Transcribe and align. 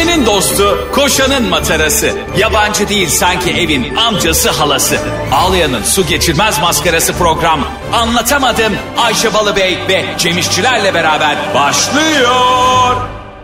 Ayşe'nin 0.00 0.26
dostu, 0.26 0.88
koşanın 0.92 1.48
matarası. 1.48 2.10
Yabancı 2.38 2.88
değil 2.88 3.08
sanki 3.08 3.50
evin 3.50 3.96
amcası 3.96 4.50
halası. 4.50 4.96
Ağlayan'ın 5.32 5.82
su 5.82 6.06
geçirmez 6.06 6.60
maskarası 6.60 7.12
program. 7.12 7.68
Anlatamadım 7.92 8.72
Ayşe 8.96 9.34
Balıbey 9.34 9.78
ve 9.88 10.04
Cemişçilerle 10.18 10.94
beraber 10.94 11.36
başlıyor. 11.54 12.96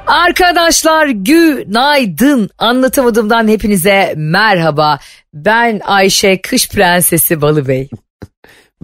Arkadaşlar 0.07 1.07
günaydın. 1.07 2.50
Anlatamadığımdan 2.59 3.48
hepinize 3.48 4.14
merhaba. 4.16 4.98
Ben 5.34 5.80
Ayşe 5.84 6.41
Kış 6.43 6.68
Prensesi 6.68 7.41
Balıbey. 7.41 7.88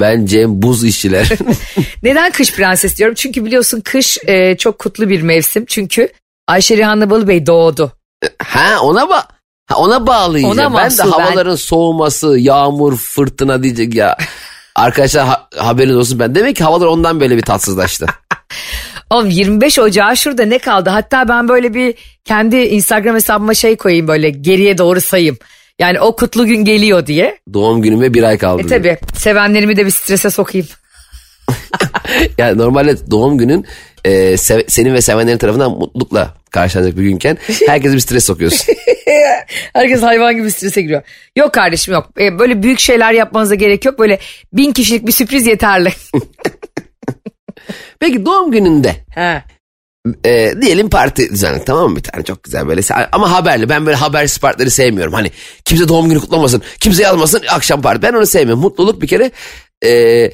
Ben 0.00 0.26
Cem 0.26 0.62
Buz 0.62 0.84
işçiler. 0.84 1.28
Neden 2.02 2.30
kış 2.30 2.52
prenses 2.52 2.98
diyorum? 2.98 3.14
Çünkü 3.14 3.44
biliyorsun 3.44 3.80
kış 3.80 4.18
e, 4.26 4.56
çok 4.56 4.78
kutlu 4.78 5.08
bir 5.08 5.22
mevsim. 5.22 5.64
Çünkü 5.66 6.08
Ayşe 6.52 6.76
Rihanna 6.76 7.10
Balıbey 7.10 7.46
doğdu. 7.46 7.92
ha 8.44 8.80
ona 8.82 9.08
ba 9.08 9.24
ha, 9.66 9.76
ona 9.76 10.06
bağlayacağım. 10.06 10.52
Ona 10.52 10.64
ben 10.64 10.72
mahsul 10.72 10.98
de 10.98 11.02
ben. 11.04 11.10
havaların 11.10 11.54
soğuması, 11.56 12.38
yağmur, 12.38 12.96
fırtına 12.96 13.62
diyecek 13.62 13.94
ya. 13.94 14.16
Arkadaşlar 14.74 15.26
ha- 15.26 15.48
haberiniz 15.56 15.96
olsun 15.96 16.18
ben. 16.18 16.34
Demek 16.34 16.56
ki 16.56 16.64
havalar 16.64 16.86
ondan 16.86 17.20
böyle 17.20 17.36
bir 17.36 17.42
tatsızlaştı. 17.42 18.06
Oğlum 19.10 19.30
25 19.30 19.78
Ocağı 19.78 20.16
şurada 20.16 20.44
ne 20.44 20.58
kaldı? 20.58 20.90
Hatta 20.90 21.28
ben 21.28 21.48
böyle 21.48 21.74
bir 21.74 21.94
kendi 22.24 22.56
Instagram 22.56 23.14
hesabıma 23.14 23.54
şey 23.54 23.76
koyayım 23.76 24.08
böyle 24.08 24.30
geriye 24.30 24.78
doğru 24.78 25.00
sayayım. 25.00 25.38
Yani 25.78 26.00
o 26.00 26.16
kutlu 26.16 26.46
gün 26.46 26.64
geliyor 26.64 27.06
diye. 27.06 27.38
Doğum 27.52 27.82
günüme 27.82 28.14
bir 28.14 28.22
ay 28.22 28.38
kaldı. 28.38 28.62
E 28.62 28.66
tabi 28.66 28.98
sevenlerimi 29.16 29.76
de 29.76 29.86
bir 29.86 29.90
strese 29.90 30.30
sokayım. 30.30 30.66
Yani 32.38 32.58
normalde 32.58 33.10
doğum 33.10 33.38
günün 33.38 33.66
e, 34.04 34.36
sev- 34.36 34.64
senin 34.68 34.94
ve 34.94 35.00
sevenlerin 35.00 35.38
tarafından 35.38 35.70
mutlulukla 35.72 36.34
karşılanacak 36.52 36.98
bir 36.98 37.02
günken 37.02 37.38
herkese 37.66 37.94
bir 37.94 38.00
stres 38.00 38.24
sokuyorsun. 38.24 38.66
Herkes 39.74 40.02
hayvan 40.02 40.36
gibi 40.36 40.50
strese 40.50 40.82
giriyor. 40.82 41.02
Yok 41.36 41.54
kardeşim 41.54 41.94
yok. 41.94 42.10
E, 42.20 42.38
böyle 42.38 42.62
büyük 42.62 42.78
şeyler 42.78 43.12
yapmanıza 43.12 43.54
gerek 43.54 43.84
yok. 43.84 43.98
Böyle 43.98 44.18
bin 44.52 44.72
kişilik 44.72 45.06
bir 45.06 45.12
sürpriz 45.12 45.46
yeterli. 45.46 45.92
Peki 48.00 48.26
doğum 48.26 48.50
gününde 48.50 48.96
He. 49.10 49.42
e, 50.24 50.52
diyelim 50.62 50.90
parti 50.90 51.30
düzenledik 51.30 51.66
tamam 51.66 51.90
mı 51.90 51.96
bir 51.96 52.02
tane 52.02 52.24
çok 52.24 52.42
güzel 52.42 52.68
böyle 52.68 52.80
ama 53.12 53.30
haberli 53.30 53.68
ben 53.68 53.86
böyle 53.86 53.96
habersiz 53.96 54.38
partileri 54.38 54.70
sevmiyorum 54.70 55.12
hani 55.12 55.30
kimse 55.64 55.88
doğum 55.88 56.08
günü 56.08 56.20
kutlamasın 56.20 56.62
kimse 56.80 57.02
yazmasın 57.02 57.42
akşam 57.48 57.82
parti 57.82 58.02
ben 58.02 58.12
onu 58.12 58.26
sevmiyorum 58.26 58.62
mutluluk 58.62 59.02
bir 59.02 59.06
kere 59.06 59.30
e, 59.84 60.30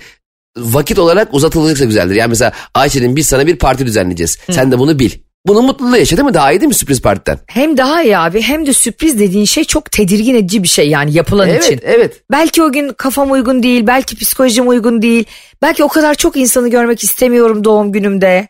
vakit 0.57 0.99
olarak 0.99 1.35
uzatılırsa 1.35 1.85
güzeldir 1.85 2.15
yani 2.15 2.29
mesela 2.29 2.53
Ayşe'nin 2.75 3.17
biz 3.17 3.27
sana 3.27 3.47
bir 3.47 3.57
parti 3.57 3.87
düzenleyeceğiz 3.87 4.39
sen 4.51 4.73
de 4.73 4.79
bunu 4.79 4.99
bil 4.99 5.11
bunu 5.49 5.63
mutluluğu 5.63 5.97
yaşa 5.97 6.17
değil 6.17 6.27
mi 6.27 6.35
daha 6.35 6.53
iyi 6.53 6.61
değil 6.61 6.69
mi 6.69 6.75
sürpriz 6.75 7.03
partiden 7.03 7.39
Hem 7.47 7.77
daha 7.77 8.03
iyi 8.03 8.19
abi 8.19 8.43
hem 8.43 8.67
de 8.67 8.73
sürpriz 8.73 9.19
dediğin 9.19 9.45
şey 9.45 9.65
çok 9.65 9.91
tedirgin 9.91 10.35
edici 10.35 10.63
bir 10.63 10.69
şey 10.69 10.89
yani 10.89 11.13
yapılan 11.13 11.49
evet 11.49 11.65
için. 11.65 11.81
evet 11.83 12.23
Belki 12.31 12.63
o 12.63 12.73
gün 12.73 12.93
kafam 12.93 13.31
uygun 13.31 13.63
değil, 13.63 13.87
belki 13.87 14.17
psikolojim 14.17 14.69
uygun 14.69 15.03
değil. 15.03 15.25
Belki 15.63 15.85
o 15.85 15.89
kadar 15.89 16.15
çok 16.15 16.37
insanı 16.37 16.69
görmek 16.69 17.05
istemiyorum 17.05 17.65
doğum 17.65 17.93
günümde. 17.93 18.49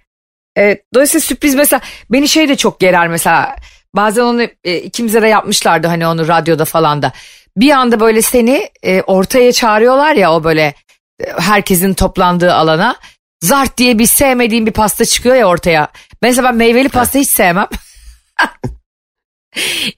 E, 0.59 0.79
dolayısıyla 0.95 1.21
sürpriz 1.21 1.55
mesela 1.55 1.81
beni 2.11 2.29
şey 2.29 2.49
de 2.49 2.57
çok 2.57 2.81
gerer 2.81 3.09
mesela. 3.09 3.57
Bazen 3.97 4.23
onu 4.23 4.43
e, 4.65 4.77
ikimize 4.77 5.23
de 5.23 5.29
yapmışlardı 5.29 5.87
hani 5.87 6.07
onu 6.07 6.29
radyoda 6.29 6.65
falan 6.65 7.03
da. 7.03 7.13
Bir 7.57 7.71
anda 7.71 8.01
böyle 8.01 8.23
seni 8.23 8.69
e, 8.83 9.03
ortaya 9.03 9.53
çağırıyorlar 9.53 10.15
ya 10.15 10.35
o 10.35 10.45
böyle 10.45 10.75
e, 11.21 11.33
herkesin 11.39 11.95
toplandığı 11.95 12.55
alana. 12.55 12.97
Zart 13.43 13.79
diye 13.79 13.99
bir 13.99 14.07
sevmediğim 14.07 14.67
bir 14.67 14.73
pasta 14.73 15.05
çıkıyor 15.05 15.37
ya 15.37 15.47
ortaya. 15.47 15.89
Mesela 16.23 16.49
ben 16.49 16.57
meyveli 16.57 16.89
pasta 16.89 17.19
hiç 17.19 17.29
sevmem. 17.29 17.67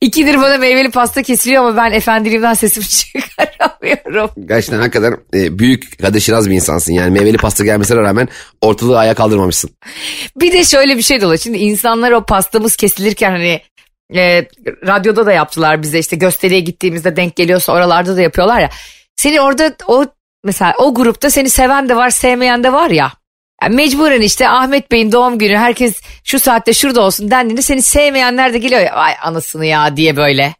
İkidir 0.00 0.36
bana 0.36 0.58
meyveli 0.58 0.90
pasta 0.90 1.22
kesiliyor 1.22 1.64
ama 1.64 1.76
ben 1.76 1.90
efendiliğimden 1.90 2.54
sesimi 2.54 2.86
çıkaramıyorum. 2.88 4.30
gerçekten 4.46 4.78
hakikaten 4.78 5.16
e, 5.34 5.58
büyük 5.58 5.98
kadeşiraz 6.02 6.50
bir 6.50 6.54
insansın 6.54 6.92
yani 6.92 7.10
meyveli 7.10 7.36
pasta 7.36 7.64
gelmesine 7.64 7.98
rağmen 8.00 8.28
ortalığı 8.60 8.98
ayağa 8.98 9.14
kaldırmamışsın 9.14 9.70
Bir 10.36 10.52
de 10.52 10.64
şöyle 10.64 10.96
bir 10.96 11.02
şey 11.02 11.20
de 11.20 11.26
oluyor. 11.26 11.40
Şimdi 11.40 11.58
insanlar 11.58 12.12
o 12.12 12.24
pastamız 12.24 12.76
kesilirken 12.76 13.30
hani 13.30 13.60
e, 14.14 14.48
radyoda 14.86 15.26
da 15.26 15.32
yaptılar 15.32 15.82
bize 15.82 15.98
işte 15.98 16.16
gösteriye 16.16 16.60
gittiğimizde 16.60 17.16
denk 17.16 17.36
geliyorsa 17.36 17.72
oralarda 17.72 18.16
da 18.16 18.20
yapıyorlar 18.20 18.60
ya. 18.60 18.70
Seni 19.16 19.40
orada 19.40 19.76
o 19.86 20.06
mesela 20.44 20.74
o 20.78 20.94
grupta 20.94 21.30
seni 21.30 21.50
seven 21.50 21.88
de 21.88 21.96
var 21.96 22.10
sevmeyen 22.10 22.64
de 22.64 22.72
var 22.72 22.90
ya. 22.90 23.12
Yani 23.62 23.74
mecburen 23.74 24.20
işte 24.20 24.48
Ahmet 24.48 24.90
Bey'in 24.90 25.12
doğum 25.12 25.38
günü 25.38 25.56
herkes 25.56 26.00
şu 26.24 26.40
saatte 26.40 26.72
şurada 26.72 27.00
olsun 27.00 27.30
dendiğinde 27.30 27.62
seni 27.62 27.82
sevmeyenler 27.82 28.52
de 28.52 28.58
geliyor 28.58 28.80
vay 28.80 29.12
anasını 29.22 29.66
ya 29.66 29.96
diye 29.96 30.16
böyle. 30.16 30.54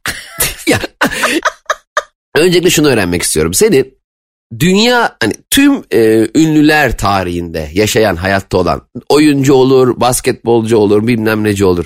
Öncelikle 2.37 2.71
şunu 2.71 2.89
öğrenmek 2.89 3.23
istiyorum. 3.23 3.55
Senin 3.55 3.99
dünya 4.59 5.17
hani 5.23 5.33
tüm 5.51 5.83
e, 5.91 6.29
ünlüler 6.35 6.99
tarihinde 6.99 7.71
yaşayan 7.73 8.17
hayatta 8.17 8.59
olan 8.59 8.83
oyuncu 9.09 9.55
olur, 9.55 10.01
basketbolcu 10.01 10.77
olur, 10.77 11.07
bilmem 11.07 11.45
neci 11.45 11.65
olur. 11.65 11.85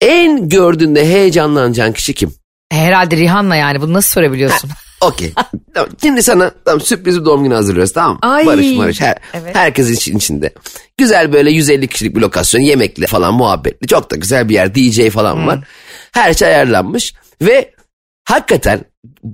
En 0.00 0.48
gördüğünde 0.48 1.06
heyecanlanacağın 1.06 1.92
kişi 1.92 2.14
kim? 2.14 2.34
Herhalde 2.72 3.16
Rihanna 3.16 3.56
yani 3.56 3.80
bunu 3.80 3.92
nasıl 3.92 4.10
sorabiliyorsun? 4.10 4.70
Okey. 5.00 5.32
Tamam, 5.74 5.90
Şimdi 6.02 6.22
sana 6.22 6.50
tamam, 6.64 6.80
sürpriz 6.80 7.20
bir 7.20 7.24
doğum 7.24 7.44
günü 7.44 7.54
hazırlıyoruz 7.54 7.92
tamam 7.92 8.12
mı? 8.12 8.18
Ay. 8.22 8.46
Barış 8.46 8.78
Barış 8.78 9.00
her, 9.00 9.18
Evet. 9.34 9.56
herkesin 9.56 9.94
için- 9.94 10.16
içinde. 10.16 10.54
Güzel 10.98 11.32
böyle 11.32 11.50
150 11.50 11.88
kişilik 11.88 12.16
bir 12.16 12.20
lokasyon 12.20 12.60
yemekli 12.62 13.06
falan 13.06 13.34
muhabbetli. 13.34 13.86
Çok 13.86 14.10
da 14.10 14.16
güzel 14.16 14.48
bir 14.48 14.54
yer 14.54 14.74
DJ 14.74 15.10
falan 15.10 15.46
var. 15.46 15.60
Her 16.12 16.34
şey 16.34 16.48
ayarlanmış 16.48 17.14
ve 17.42 17.74
hakikaten 18.24 18.84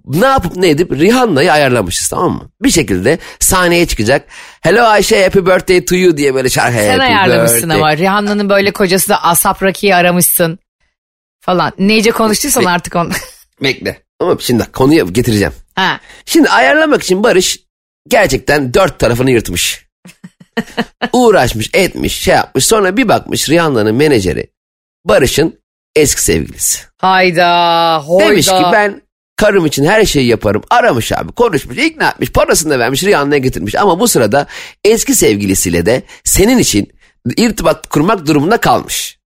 ne 0.06 0.26
yapıp 0.26 0.56
ne 0.56 0.68
edip 0.68 0.92
Rihanna'yı 0.92 1.52
ayarlamışız 1.52 2.08
tamam 2.08 2.32
mı? 2.32 2.50
Bir 2.62 2.70
şekilde 2.70 3.18
sahneye 3.40 3.86
çıkacak. 3.86 4.28
Hello 4.60 4.82
Ayşe 4.84 5.24
happy 5.24 5.38
birthday 5.38 5.84
to 5.84 5.94
you 5.96 6.16
diye 6.16 6.34
böyle 6.34 6.48
şarkı 6.50 6.72
Sen 6.78 6.98
ayarlamışsın 6.98 7.58
birthday. 7.62 7.76
ama 7.76 7.96
Rihanna'nın 7.96 8.48
böyle 8.50 8.70
kocası 8.70 9.08
da 9.08 9.22
Asap 9.22 9.62
Raki'yi 9.62 9.94
aramışsın 9.94 10.58
falan. 11.40 11.72
Neyce 11.78 12.10
konuştuysan 12.10 12.64
artık 12.64 12.96
onu. 12.96 13.10
Bekle. 13.62 14.05
Ama 14.20 14.36
şimdi 14.40 14.60
bak, 14.62 14.72
konuyu 14.72 15.12
getireceğim. 15.12 15.52
ha. 15.74 16.00
Şimdi 16.26 16.48
ayarlamak 16.50 17.02
için 17.02 17.22
Barış 17.22 17.58
gerçekten 18.08 18.74
dört 18.74 18.98
tarafını 18.98 19.30
yırtmış. 19.30 19.86
Uğraşmış, 21.12 21.70
etmiş, 21.74 22.18
şey 22.20 22.34
yapmış. 22.34 22.66
Sonra 22.66 22.96
bir 22.96 23.08
bakmış 23.08 23.48
Rihanna'nın 23.48 23.94
menajeri 23.94 24.46
Barış'ın 25.04 25.60
eski 25.96 26.22
sevgilisi. 26.22 26.78
Hayda, 26.98 28.02
hoyda. 28.06 28.30
Demiş 28.30 28.46
ki 28.46 28.62
ben 28.72 29.02
karım 29.36 29.66
için 29.66 29.84
her 29.84 30.04
şeyi 30.04 30.26
yaparım. 30.26 30.62
Aramış 30.70 31.12
abi, 31.12 31.32
konuşmuş, 31.32 31.78
ikna 31.78 32.08
etmiş, 32.08 32.32
parasını 32.32 32.70
da 32.74 32.78
vermiş, 32.78 33.04
Rihanna'ya 33.04 33.38
getirmiş. 33.38 33.74
Ama 33.74 34.00
bu 34.00 34.08
sırada 34.08 34.46
eski 34.84 35.14
sevgilisiyle 35.14 35.86
de 35.86 36.02
senin 36.24 36.58
için 36.58 36.92
irtibat 37.36 37.88
kurmak 37.88 38.26
durumunda 38.26 38.56
kalmış. 38.56 39.18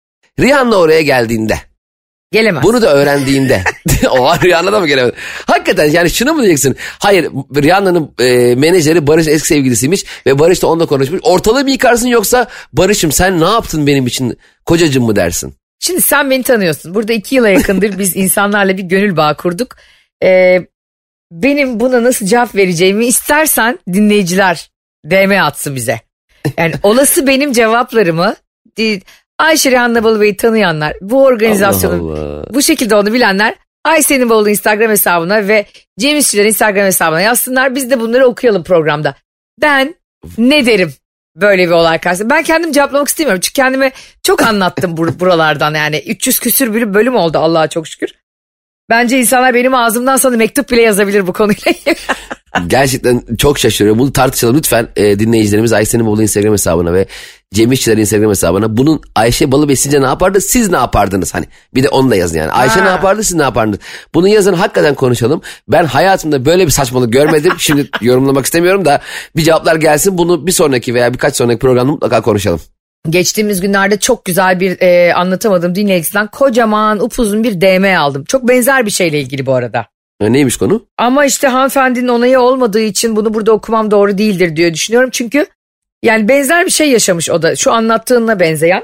Rihanna 0.41 0.77
oraya 0.77 1.03
geldiğinde 1.03 1.59
Gelemez. 2.33 2.63
bunu 2.63 2.83
da 2.83 2.95
öğrendiğinde 2.95 3.63
o 4.11 4.35
Rihanna 4.43 4.73
da 4.73 4.81
mı 4.81 4.87
gelemedi? 4.87 5.17
Hakikaten 5.47 5.91
yani 5.91 6.11
şunu 6.11 6.35
mu 6.35 6.43
diyeceksin? 6.43 6.77
Hayır 6.99 7.25
Rihanna'nın 7.57 8.15
e, 8.21 8.55
menajeri 8.55 9.07
Barış 9.07 9.29
eski 9.29 9.49
sevgilisiymiş 9.49 10.05
ve 10.27 10.39
Barış 10.39 10.63
da 10.63 10.67
onunla 10.67 10.87
konuşmuş. 10.87 11.21
Ortalığı 11.23 11.65
mı 11.65 11.71
yıkarsın 11.71 12.09
yoksa 12.09 12.47
Barış'ım 12.73 13.13
sen 13.13 13.41
ne 13.41 13.45
yaptın 13.45 13.87
benim 13.87 14.07
için 14.07 14.39
kocacım 14.67 15.05
mı 15.05 15.17
dersin? 15.17 15.55
Şimdi 15.81 16.01
sen 16.01 16.31
beni 16.31 16.43
tanıyorsun. 16.43 16.95
Burada 16.95 17.13
iki 17.13 17.35
yıla 17.35 17.49
yakındır 17.49 17.99
biz 17.99 18.17
insanlarla 18.17 18.77
bir 18.77 18.83
gönül 18.83 19.17
bağı 19.17 19.37
kurduk. 19.37 19.77
Ee, 20.25 20.67
benim 21.33 21.81
buna 21.81 22.05
nasıl 22.05 22.27
cevap 22.27 22.55
vereceğimi 22.55 23.07
istersen 23.07 23.79
dinleyiciler 23.93 24.71
DM 25.07 25.43
atsın 25.43 25.77
bize. 25.77 26.01
Yani 26.59 26.75
olası 26.83 27.27
benim 27.27 27.53
cevaplarımı 27.53 28.37
Ayşe 29.39 29.71
Rihanna 29.71 30.05
Balıbey'i 30.05 30.37
tanıyanlar, 30.37 30.97
bu 31.01 31.25
organizasyonun 31.25 32.11
Allah 32.11 32.21
Allah. 32.21 32.45
bu 32.55 32.63
şekilde 32.63 32.95
onu 32.95 33.13
bilenler 33.13 33.55
Ayşe'nin 33.85 34.31
Bolu 34.31 34.51
Instagram 34.51 34.91
hesabına 34.91 35.49
ve 35.49 35.67
Cem 35.99 36.17
İşçilerin 36.19 36.49
Instagram 36.49 36.85
hesabına 36.85 37.21
yazsınlar. 37.21 37.75
Biz 37.75 37.91
de 37.91 38.01
bunları 38.01 38.27
okuyalım 38.27 38.63
programda. 38.65 39.15
Ben 39.63 39.95
ne 40.39 40.67
derim 40.67 40.93
böyle 41.37 41.67
bir 41.67 41.73
olay 41.73 41.99
karşısında? 41.99 42.31
Ben 42.35 42.43
kendim 42.43 42.73
cevaplamak 42.73 43.09
istemiyorum. 43.09 43.41
Çünkü 43.41 43.53
kendime 43.55 43.93
çok 44.23 44.43
anlattım 44.43 44.95
bur- 44.97 45.21
buralardan 45.21 45.75
yani. 45.75 45.99
300 46.07 46.39
küsür 46.39 46.75
bir 46.75 46.95
bölüm 46.95 47.17
oldu 47.17 47.39
Allah'a 47.39 47.69
çok 47.69 47.89
şükür. 47.89 48.11
Bence 48.91 49.19
insanlar 49.19 49.55
benim 49.55 49.75
ağzımdan 49.75 50.17
sana 50.17 50.37
mektup 50.37 50.71
bile 50.71 50.83
yazabilir 50.83 51.27
bu 51.27 51.33
konuyla 51.33 51.73
ilgili. 51.73 51.97
Gerçekten 52.67 53.23
çok 53.39 53.59
şaşırıyorum. 53.59 53.99
Bunu 53.99 54.13
tartışalım 54.13 54.57
lütfen 54.57 54.89
e, 54.97 55.19
dinleyicilerimiz 55.19 55.73
Ayşe'nin 55.73 56.07
Bolu 56.07 56.23
Instagram 56.23 56.53
hesabına 56.53 56.93
ve 56.93 57.07
Cem 57.55 57.73
İşçilerin 57.73 58.01
Instagram 58.01 58.31
hesabına. 58.31 58.77
Bunun 58.77 59.01
Ayşe 59.15 59.53
balı 59.53 59.69
besince 59.69 60.01
ne 60.01 60.07
yapardı? 60.07 60.41
Siz 60.41 60.71
ne 60.71 60.77
yapardınız? 60.77 61.35
Hani 61.35 61.47
bir 61.75 61.83
de 61.83 61.89
onu 61.89 62.11
da 62.11 62.17
yazın 62.17 62.39
yani. 62.39 62.53
Ayşe 62.53 62.81
Ha. 62.81 62.85
ne 62.85 62.91
yapardı? 62.91 63.25
Siz 63.25 63.35
ne 63.35 63.43
yapardınız? 63.43 63.79
Bunu 64.15 64.29
yazın 64.29 64.53
hakikaten 64.55 64.95
konuşalım. 64.95 65.41
Ben 65.69 65.85
hayatımda 65.85 66.45
böyle 66.45 66.67
bir 66.67 66.71
saçmalık 66.71 67.13
görmedim. 67.13 67.53
Şimdi 67.59 67.89
yorumlamak 68.01 68.45
istemiyorum 68.45 68.85
da 68.85 69.01
bir 69.37 69.43
cevaplar 69.43 69.77
gelsin. 69.77 70.19
Bunu 70.19 70.47
bir 70.47 70.53
sonraki 70.53 70.95
veya 70.95 71.15
birkaç 71.15 71.37
sonraki 71.37 71.59
programda 71.59 71.93
mutlaka 71.93 72.21
konuşalım. 72.21 72.61
Geçtiğimiz 73.11 73.61
günlerde 73.61 73.99
çok 73.99 74.25
güzel 74.25 74.61
bir 74.61 74.81
e, 74.81 75.15
anlatamadım 75.15 75.75
dinleyicisinden 75.75 76.27
kocaman 76.27 77.01
upuzun 77.01 77.45
bir 77.45 77.61
DM 77.61 77.99
aldım. 77.99 78.25
Çok 78.25 78.49
benzer 78.49 78.87
bir 78.87 78.91
şeyle 78.91 79.21
ilgili 79.21 79.47
bu 79.47 79.55
arada. 79.55 79.87
E, 80.21 80.33
neymiş 80.33 80.57
konu? 80.57 80.87
Ama 80.99 81.25
işte 81.25 81.49
hanımefendinin 81.49 82.09
onayı 82.09 82.41
olmadığı 82.41 82.81
için 82.81 83.17
bunu 83.17 83.35
burada 83.35 83.53
okumam 83.53 83.91
doğru 83.91 84.19
değildir 84.19 84.57
diye 84.57 84.75
düşünüyorum. 84.75 85.11
Çünkü 85.13 85.47
yani 86.03 86.29
benzer 86.29 86.67
bir 86.67 86.71
şey 86.71 86.91
yaşamış 86.91 87.31
o 87.31 87.43
da 87.43 87.57
şu 87.57 87.73
anlattığına 87.73 88.41
benzeyen. 88.41 88.83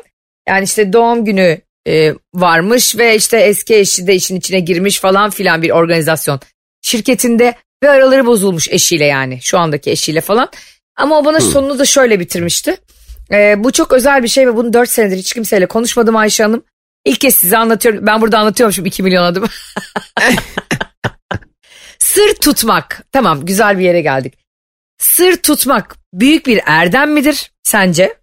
Yani 0.48 0.64
işte 0.64 0.92
doğum 0.92 1.24
günü 1.24 1.58
e, 1.88 2.14
varmış 2.34 2.98
ve 2.98 3.16
işte 3.16 3.38
eski 3.38 3.74
eşi 3.74 4.06
de 4.06 4.14
işin 4.14 4.36
içine 4.36 4.60
girmiş 4.60 5.00
falan 5.00 5.30
filan 5.30 5.62
bir 5.62 5.70
organizasyon 5.70 6.40
şirketinde 6.82 7.54
ve 7.82 7.90
araları 7.90 8.26
bozulmuş 8.26 8.68
eşiyle 8.68 9.04
yani 9.04 9.38
şu 9.42 9.58
andaki 9.58 9.90
eşiyle 9.90 10.20
falan. 10.20 10.48
Ama 10.96 11.18
o 11.18 11.24
bana 11.24 11.40
sonunu 11.40 11.78
da 11.78 11.84
şöyle 11.84 12.20
bitirmişti. 12.20 12.76
E, 13.32 13.64
bu 13.64 13.72
çok 13.72 13.92
özel 13.92 14.22
bir 14.22 14.28
şey 14.28 14.46
ve 14.46 14.56
bunu 14.56 14.72
4 14.72 14.90
senedir 14.90 15.16
hiç 15.16 15.32
kimseyle 15.32 15.66
konuşmadım 15.66 16.16
Ayşe 16.16 16.42
Hanım. 16.42 16.64
İlk 17.04 17.20
kez 17.20 17.34
size 17.36 17.58
anlatıyorum. 17.58 18.06
Ben 18.06 18.20
burada 18.20 18.38
anlatıyormuşum 18.38 18.86
2 18.86 19.02
milyon 19.02 19.24
adım. 19.24 19.44
Sır 21.98 22.34
tutmak. 22.34 23.02
Tamam 23.12 23.44
güzel 23.46 23.78
bir 23.78 23.84
yere 23.84 24.00
geldik. 24.00 24.34
Sır 24.98 25.36
tutmak 25.36 25.96
büyük 26.14 26.46
bir 26.46 26.60
erdem 26.66 27.12
midir 27.12 27.52
sence? 27.62 28.18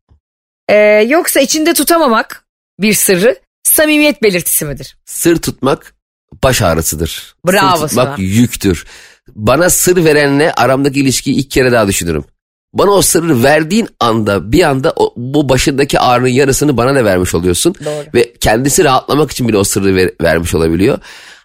Ee, 0.69 0.75
yoksa 1.07 1.39
içinde 1.39 1.73
tutamamak 1.73 2.45
bir 2.79 2.93
sırrı 2.93 3.39
samimiyet 3.63 4.23
belirtisi 4.23 4.65
midir? 4.65 4.97
Sır 5.05 5.41
tutmak 5.41 5.95
baş 6.43 6.61
ağrısıdır. 6.61 7.35
Bravo 7.47 7.77
Sır 7.77 7.87
tutmak 7.87 8.07
sana. 8.07 8.15
yüktür. 8.25 8.85
Bana 9.27 9.69
sır 9.69 10.05
verenle 10.05 10.53
aramdaki 10.53 10.99
ilişkiyi 10.99 11.35
ilk 11.35 11.51
kere 11.51 11.71
daha 11.71 11.87
düşünürüm. 11.87 12.23
Bana 12.73 12.91
o 12.91 13.01
sırrı 13.01 13.43
verdiğin 13.43 13.87
anda 13.99 14.51
bir 14.51 14.63
anda 14.63 14.93
o, 14.95 15.13
bu 15.17 15.49
başındaki 15.49 15.99
ağrının 15.99 16.27
yarısını 16.27 16.77
bana 16.77 16.95
da 16.95 17.05
vermiş 17.05 17.35
oluyorsun. 17.35 17.75
Doğru. 17.85 18.05
Ve 18.13 18.33
kendisi 18.39 18.83
rahatlamak 18.83 19.31
için 19.31 19.47
bile 19.47 19.57
o 19.57 19.63
sırrı 19.63 19.95
ver- 19.95 20.11
vermiş 20.21 20.55
olabiliyor. 20.55 20.97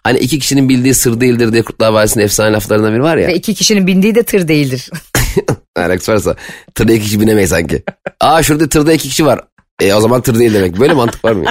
Hani 0.03 0.19
iki 0.19 0.39
kişinin 0.39 0.69
bildiği 0.69 0.93
sır 0.93 1.21
değildir 1.21 1.53
diye 1.53 1.63
Kurtlar 1.63 1.89
Vadisi'nin 1.91 2.23
efsane 2.23 2.51
laflarından 2.53 2.93
biri 2.93 3.03
var 3.03 3.17
ya. 3.17 3.27
Ve 3.27 3.35
iki 3.35 3.53
kişinin 3.55 3.87
bindiği 3.87 4.15
de 4.15 4.23
tır 4.23 4.47
değildir. 4.47 4.89
Alakası 5.75 6.11
varsa 6.11 6.35
tırda 6.75 6.93
iki 6.93 7.03
kişi 7.05 7.21
binemeyiz 7.21 7.49
sanki. 7.49 7.83
Aa 8.21 8.43
şurada 8.43 8.69
tırda 8.69 8.93
iki 8.93 9.09
kişi 9.09 9.25
var. 9.25 9.39
E 9.81 9.93
o 9.93 9.99
zaman 10.01 10.21
tır 10.21 10.39
değil 10.39 10.53
demek. 10.53 10.79
Böyle 10.79 10.93
mantık 10.93 11.25
var 11.25 11.31
mı? 11.31 11.45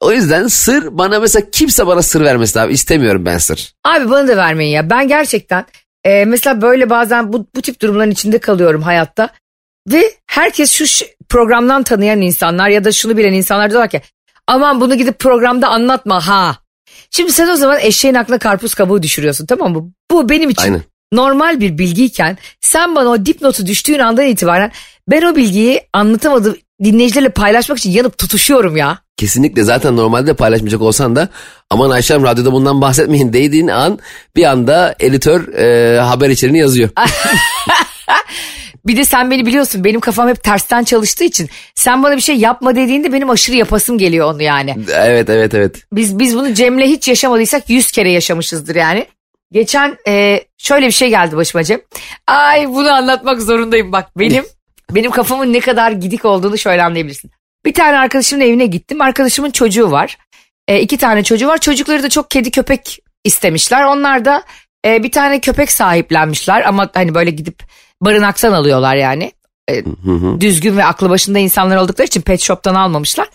O 0.00 0.12
yüzden 0.12 0.46
sır 0.46 0.98
bana 0.98 1.20
mesela 1.20 1.46
kimse 1.52 1.86
bana 1.86 2.02
sır 2.02 2.20
vermesin 2.20 2.60
abi. 2.60 2.72
İstemiyorum 2.72 3.24
ben 3.24 3.38
sır. 3.38 3.74
Abi 3.84 4.10
bana 4.10 4.28
da 4.28 4.36
vermeyin 4.36 4.72
ya. 4.72 4.90
Ben 4.90 5.08
gerçekten 5.08 5.64
e, 6.04 6.24
mesela 6.24 6.60
böyle 6.60 6.90
bazen 6.90 7.32
bu, 7.32 7.46
bu 7.54 7.62
tip 7.62 7.80
durumların 7.82 8.10
içinde 8.10 8.38
kalıyorum 8.38 8.82
hayatta. 8.82 9.28
Ve 9.92 10.14
herkes 10.26 10.72
şu 10.72 11.06
programdan 11.28 11.82
tanıyan 11.82 12.20
insanlar 12.20 12.68
ya 12.68 12.84
da 12.84 12.92
şunu 12.92 13.16
bilen 13.16 13.32
insanlar 13.32 13.70
diyorlar 13.70 13.90
ki 13.90 14.00
aman 14.46 14.80
bunu 14.80 14.94
gidip 14.94 15.18
programda 15.18 15.68
anlatma 15.68 16.26
ha. 16.26 16.56
Şimdi 17.10 17.32
sen 17.32 17.48
o 17.48 17.56
zaman 17.56 17.78
eşeğin 17.80 18.14
aklına 18.14 18.38
karpuz 18.38 18.74
kabuğu 18.74 19.02
düşürüyorsun 19.02 19.46
tamam 19.46 19.72
mı? 19.72 19.92
Bu 20.10 20.28
benim 20.28 20.50
için 20.50 20.62
Aynen. 20.62 20.82
normal 21.12 21.60
bir 21.60 21.78
bilgiyken 21.78 22.38
sen 22.60 22.94
bana 22.94 23.08
o 23.08 23.26
dipnotu 23.26 23.66
düştüğün 23.66 23.98
andan 23.98 24.26
itibaren 24.26 24.72
ben 25.10 25.22
o 25.22 25.36
bilgiyi 25.36 25.80
anlatamadım 25.92 26.56
dinleyicilerle 26.84 27.28
paylaşmak 27.28 27.78
için 27.78 27.90
yanıp 27.90 28.18
tutuşuyorum 28.18 28.76
ya. 28.76 29.03
Kesinlikle 29.16 29.62
zaten 29.62 29.96
normalde 29.96 30.34
paylaşmayacak 30.34 30.82
olsan 30.82 31.16
da 31.16 31.28
aman 31.70 31.90
Ayşem 31.90 32.22
radyoda 32.24 32.52
bundan 32.52 32.80
bahsetmeyin 32.80 33.32
dediğin 33.32 33.68
an 33.68 33.98
bir 34.36 34.44
anda 34.44 34.94
editör 35.00 35.54
e, 35.54 36.00
haber 36.00 36.30
içeriğini 36.30 36.58
yazıyor. 36.58 36.88
Bir 38.86 38.96
de 38.96 39.04
sen 39.04 39.30
beni 39.30 39.46
biliyorsun 39.46 39.84
benim 39.84 40.00
kafam 40.00 40.28
hep 40.28 40.42
tersten 40.42 40.84
çalıştığı 40.84 41.24
için 41.24 41.48
sen 41.74 42.02
bana 42.02 42.16
bir 42.16 42.20
şey 42.20 42.36
yapma 42.36 42.76
dediğinde 42.76 43.12
benim 43.12 43.30
aşırı 43.30 43.56
yapasım 43.56 43.98
geliyor 43.98 44.34
onu 44.34 44.42
yani. 44.42 44.76
evet 44.94 45.30
evet 45.30 45.54
evet. 45.54 45.76
Biz 45.92 46.18
biz 46.18 46.36
bunu 46.36 46.54
Cem'le 46.54 46.80
hiç 46.80 47.08
yaşamadıysak 47.08 47.70
yüz 47.70 47.90
kere 47.90 48.10
yaşamışızdır 48.10 48.74
yani. 48.74 49.06
Geçen 49.52 49.96
e, 50.08 50.40
şöyle 50.58 50.86
bir 50.86 50.92
şey 50.92 51.08
geldi 51.08 51.36
başıma 51.36 51.64
Cem. 51.64 51.80
Ay 52.26 52.68
bunu 52.68 52.92
anlatmak 52.92 53.42
zorundayım 53.42 53.92
bak 53.92 54.18
benim 54.18 54.44
benim 54.90 55.10
kafamın 55.10 55.52
ne 55.52 55.60
kadar 55.60 55.92
gidik 55.92 56.24
olduğunu 56.24 56.58
şöyle 56.58 56.82
anlayabilirsin. 56.82 57.30
Bir 57.66 57.74
tane 57.74 57.98
arkadaşımın 57.98 58.42
evine 58.44 58.66
gittim. 58.66 59.00
Arkadaşımın 59.02 59.50
çocuğu 59.50 59.90
var. 59.90 60.18
E, 60.68 60.80
iki 60.80 60.96
tane 60.98 61.22
çocuğu 61.24 61.48
var. 61.48 61.58
Çocukları 61.58 62.02
da 62.02 62.08
çok 62.08 62.30
kedi 62.30 62.50
köpek 62.50 62.98
istemişler. 63.24 63.84
Onlar 63.84 64.24
da 64.24 64.42
e, 64.86 65.02
bir 65.02 65.12
tane 65.12 65.40
köpek 65.40 65.72
sahiplenmişler 65.72 66.62
ama 66.62 66.90
hani 66.94 67.14
böyle 67.14 67.30
gidip 67.30 67.62
barınaktan 68.02 68.52
alıyorlar 68.52 68.96
yani. 68.96 69.32
E, 69.68 69.76
Hı 70.04 70.10
hı. 70.10 70.40
düzgün 70.40 70.76
ve 70.76 70.84
aklı 70.84 71.10
başında 71.10 71.38
insanlar 71.38 71.76
oldukları 71.76 72.06
için 72.06 72.20
pet 72.20 72.40
shop'tan 72.40 72.74
almamışlar. 72.74 73.28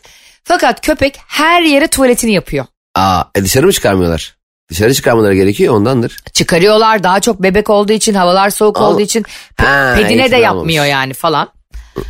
Fakat 0.43 0.81
köpek 0.81 1.19
her 1.27 1.61
yere 1.61 1.87
tuvaletini 1.87 2.31
yapıyor. 2.33 2.65
Aa, 2.95 3.23
e 3.35 3.43
dışarı 3.43 3.65
mı 3.65 3.73
çıkarmıyorlar? 3.73 4.37
Dışarı 4.69 4.93
çıkarmaları 4.93 5.35
gerekiyor 5.35 5.73
ondandır. 5.73 6.17
Çıkarıyorlar 6.33 7.03
daha 7.03 7.19
çok 7.19 7.43
bebek 7.43 7.69
olduğu 7.69 7.93
için 7.93 8.13
havalar 8.13 8.49
soğuk 8.49 8.77
Al- 8.77 8.93
olduğu 8.93 9.01
için 9.01 9.23
pe- 9.57 9.65
Ha, 9.65 9.95
pedine 9.95 10.31
de 10.31 10.35
yapmıyor 10.37 10.83
almamış. 10.85 10.91
yani 10.91 11.13
falan. 11.13 11.49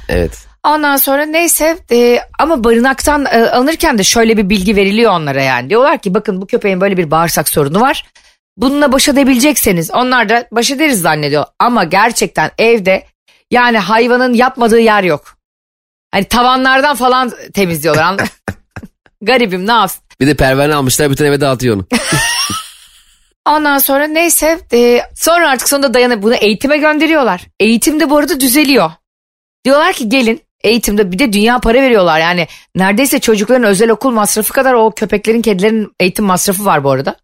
Evet. 0.10 0.49
Ondan 0.64 0.98
sonra 0.98 1.26
neyse 1.26 1.78
e, 1.92 2.20
ama 2.40 2.64
barınaktan 2.64 3.26
e, 3.26 3.50
alınırken 3.50 3.98
de 3.98 4.04
şöyle 4.04 4.38
bir 4.38 4.50
bilgi 4.50 4.76
veriliyor 4.76 5.12
onlara 5.12 5.42
yani. 5.42 5.70
Diyorlar 5.70 5.98
ki 5.98 6.14
bakın 6.14 6.42
bu 6.42 6.48
köpeğin 6.48 6.82
böyle 6.82 6.98
bir 6.98 7.12
bağırsak 7.12 7.50
sorunu 7.50 7.82
var. 7.82 8.06
Bununla 8.58 8.92
baş 8.92 9.10
edebilecekseniz 9.10 9.92
onlar 9.92 10.30
da 10.30 10.48
baş 10.52 10.72
ederiz 10.72 11.02
zannediyor. 11.02 11.46
Ama 11.60 11.84
gerçekten 11.84 12.52
evde 12.58 13.06
yani 13.52 13.78
hayvanın 13.78 14.34
yapmadığı 14.34 14.80
yer 14.80 15.04
yok. 15.04 15.38
Hani 16.12 16.24
tavanlardan 16.24 16.96
falan 16.96 17.32
temizliyorlar. 17.54 18.16
Garibim 19.22 19.68
ne 19.68 19.72
yapsın. 19.72 20.04
Bir 20.20 20.28
de 20.28 20.34
pervane 20.34 20.76
almışlar 20.76 21.12
bütün 21.12 21.26
eve 21.26 21.42
dağıtıyor 21.42 21.76
onu. 21.76 21.86
Ondan 23.46 23.78
sonra 23.78 24.08
neyse 24.08 24.60
e, 24.74 25.02
sonra 25.16 25.50
artık 25.50 25.70
sonunda 25.70 25.94
dayanıp 25.94 26.24
bunu 26.24 26.36
eğitime 26.36 26.78
gönderiyorlar. 26.78 27.42
Eğitimde 27.60 28.10
bu 28.10 28.18
arada 28.18 28.40
düzeliyor. 28.40 28.92
Diyorlar 29.66 29.94
ki 29.94 30.10
gelin 30.10 30.42
eğitimde 30.64 31.12
bir 31.12 31.20
de 31.20 31.34
dünya 31.34 31.60
para 31.60 31.82
veriyorlar. 31.82 32.20
Yani 32.20 32.48
neredeyse 32.76 33.20
çocukların 33.20 33.64
özel 33.64 33.90
okul 33.90 34.12
masrafı 34.12 34.54
kadar 34.54 34.74
o 34.74 34.92
köpeklerin 34.92 35.42
kedilerin 35.42 35.94
eğitim 36.00 36.26
masrafı 36.26 36.66
var 36.66 36.84
bu 36.84 36.92
arada. 36.92 37.16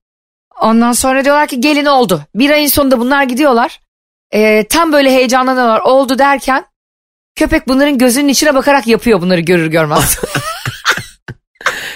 Ondan 0.61 0.91
sonra 0.91 1.25
diyorlar 1.25 1.47
ki 1.47 1.61
gelin 1.61 1.85
oldu. 1.85 2.21
Bir 2.35 2.49
ayın 2.49 2.67
sonunda 2.67 2.99
bunlar 2.99 3.23
gidiyorlar. 3.23 3.79
E, 4.31 4.67
tam 4.67 4.93
böyle 4.93 5.11
heyecanlanıyorlar 5.11 5.79
oldu 5.79 6.19
derken 6.19 6.65
köpek 7.35 7.67
bunların 7.67 7.97
gözünün 7.97 8.27
içine 8.27 8.55
bakarak 8.55 8.87
yapıyor 8.87 9.21
bunları 9.21 9.41
görür 9.41 9.67
görmez. 9.67 10.19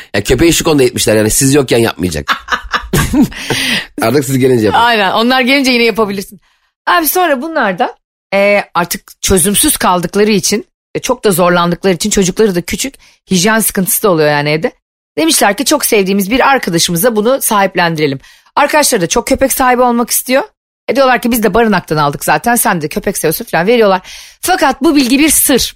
Ya 0.13 0.23
köpeği 0.23 0.53
şu 0.53 0.63
konuda 0.63 0.83
etmişler 0.83 1.15
yani 1.15 1.29
siz 1.29 1.53
yokken 1.53 1.77
yapmayacak. 1.77 2.31
Artık 4.01 4.25
siz 4.25 4.37
gelince 4.37 4.65
yapın. 4.65 4.79
Aynen 4.79 5.11
onlar 5.11 5.41
gelince 5.41 5.71
yine 5.71 5.83
yapabilirsin. 5.83 6.39
Abi 6.87 7.07
sonra 7.07 7.41
bunlar 7.41 7.79
da 7.79 7.95
e, 8.33 8.63
artık 8.73 9.21
çözümsüz 9.21 9.77
kaldıkları 9.77 10.31
için 10.31 10.65
ve 10.99 11.01
çok 11.01 11.23
da 11.23 11.31
zorlandıkları 11.31 11.93
için 11.93 12.09
çocukları 12.09 12.55
da 12.55 12.61
küçük 12.61 12.95
hijyen 13.31 13.59
sıkıntısı 13.59 14.03
da 14.03 14.11
oluyor 14.11 14.29
yani 14.29 14.49
evde. 14.49 14.71
Demişler 15.17 15.57
ki 15.57 15.65
çok 15.65 15.85
sevdiğimiz 15.85 16.31
bir 16.31 16.49
arkadaşımıza 16.49 17.15
bunu 17.15 17.41
sahiplendirelim. 17.41 18.19
Arkadaşları 18.55 19.01
da 19.01 19.07
çok 19.07 19.27
köpek 19.27 19.53
sahibi 19.53 19.81
olmak 19.81 20.09
istiyor. 20.09 20.43
E 20.87 20.95
diyorlar 20.95 21.21
ki 21.21 21.31
biz 21.31 21.43
de 21.43 21.53
barınaktan 21.53 21.97
aldık 21.97 22.23
zaten 22.25 22.55
sen 22.55 22.81
de 22.81 22.87
köpek 22.87 23.17
seviyorsun 23.17 23.45
falan 23.45 23.67
veriyorlar. 23.67 24.01
Fakat 24.41 24.81
bu 24.83 24.95
bilgi 24.95 25.19
bir 25.19 25.29
sır. 25.29 25.75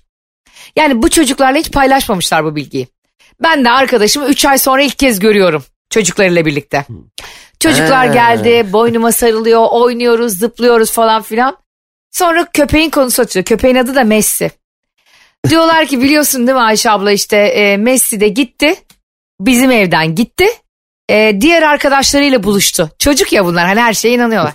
Yani 0.76 1.02
bu 1.02 1.10
çocuklarla 1.10 1.58
hiç 1.58 1.72
paylaşmamışlar 1.72 2.46
bu 2.46 2.56
bilgiyi. 2.56 2.88
Ben 3.42 3.66
de 3.66 3.72
arkadaşımı 3.72 4.26
3 4.28 4.46
ay 4.46 4.58
sonra 4.58 4.82
ilk 4.82 5.00
kez 5.00 5.20
görüyorum 5.20 5.64
çocuklarıyla 5.90 6.46
birlikte. 6.46 6.86
Çocuklar 7.60 8.08
Ha. 8.08 8.14
geldi, 8.14 8.74
boynuma 8.74 9.12
sarılıyor, 9.12 9.68
oynuyoruz, 9.72 10.40
zıplıyoruz 10.40 10.92
falan 10.92 11.22
filan. 11.22 11.58
Sonra 12.12 12.48
köpeğin 12.54 12.90
konusu 12.90 13.22
açılıyor. 13.22 13.46
Köpeğin 13.46 13.76
adı 13.76 13.96
da 13.96 14.04
Messi. 14.04 14.52
Diyorlar 15.50 15.86
ki 15.86 16.02
biliyorsun 16.02 16.48
değil 16.48 16.58
mi 16.58 16.64
Ayşe 16.64 16.92
abla 16.92 17.12
işte 17.12 17.38
e, 17.38 17.78
Messi 17.78 18.20
de 18.20 18.28
gitti. 18.28 18.76
Bizim 19.40 19.72
evden 19.72 20.16
gitti. 20.16 20.46
E, 21.10 21.42
diğer 21.42 21.62
arkadaşlarıyla 21.62 22.44
buluştu. 22.44 22.90
Çocuk 23.00 23.34
ya 23.34 23.46
bunlar 23.46 23.68
hani 23.68 23.80
her 23.82 23.94
şeye 23.94 24.16
inanıyorlar. 24.16 24.54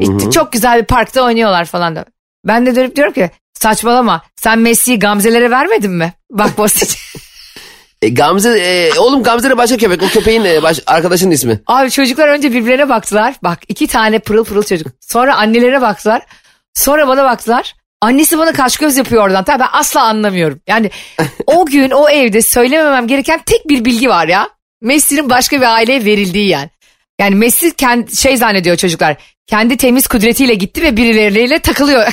İşte 0.00 0.30
çok 0.30 0.52
güzel 0.52 0.80
bir 0.80 0.86
parkta 0.86 1.22
oynuyorlar 1.22 1.64
falan 1.64 1.96
da. 1.96 2.04
Ben 2.46 2.66
de 2.66 2.76
dönüp 2.76 2.96
diyorum 2.96 3.12
ki 3.14 3.30
saçmalama 3.54 4.22
sen 4.36 4.58
Messi'yi 4.58 4.98
Gamze'lere 4.98 5.50
vermedin 5.50 5.90
mi? 5.90 6.12
Bak 6.30 6.58
basit. 6.58 6.98
E, 8.02 8.08
Gamze, 8.08 8.58
e, 8.58 8.98
oğlum 8.98 9.22
Gamze 9.22 9.50
de 9.50 9.56
başka 9.56 9.76
köpek. 9.76 10.02
O 10.02 10.06
köpeğin 10.08 10.44
e, 10.44 10.62
baş, 10.62 10.80
arkadaşının 10.86 11.30
ismi. 11.30 11.60
Abi 11.66 11.90
çocuklar 11.90 12.28
önce 12.28 12.52
birbirlerine 12.52 12.88
baktılar. 12.88 13.34
Bak 13.42 13.58
iki 13.68 13.86
tane 13.86 14.18
pırıl 14.18 14.44
pırıl 14.44 14.62
çocuk. 14.62 14.86
Sonra 15.00 15.36
annelerine 15.36 15.80
baktılar. 15.80 16.22
Sonra 16.74 17.08
bana 17.08 17.24
baktılar. 17.24 17.74
Annesi 18.00 18.38
bana 18.38 18.52
kaş 18.52 18.76
göz 18.76 18.96
yapıyor 18.96 19.24
oradan. 19.24 19.44
Tabii 19.44 19.60
ben 19.60 19.68
asla 19.72 20.02
anlamıyorum. 20.02 20.60
Yani 20.66 20.90
o 21.46 21.66
gün 21.70 21.90
o 21.90 22.08
evde 22.08 22.42
söylememem 22.42 23.06
gereken 23.06 23.40
tek 23.46 23.68
bir 23.68 23.84
bilgi 23.84 24.08
var 24.08 24.28
ya. 24.28 24.48
Messi'nin 24.82 25.30
başka 25.30 25.60
bir 25.60 25.74
aileye 25.74 26.04
verildiği 26.04 26.48
yani. 26.48 26.70
Yani 27.20 27.34
Messi 27.34 27.76
kendi, 27.76 28.16
şey 28.16 28.36
zannediyor 28.36 28.76
çocuklar. 28.76 29.16
Kendi 29.46 29.76
temiz 29.76 30.06
kudretiyle 30.06 30.54
gitti 30.54 30.82
ve 30.82 30.96
birileriyle 30.96 31.58
takılıyor. 31.58 32.06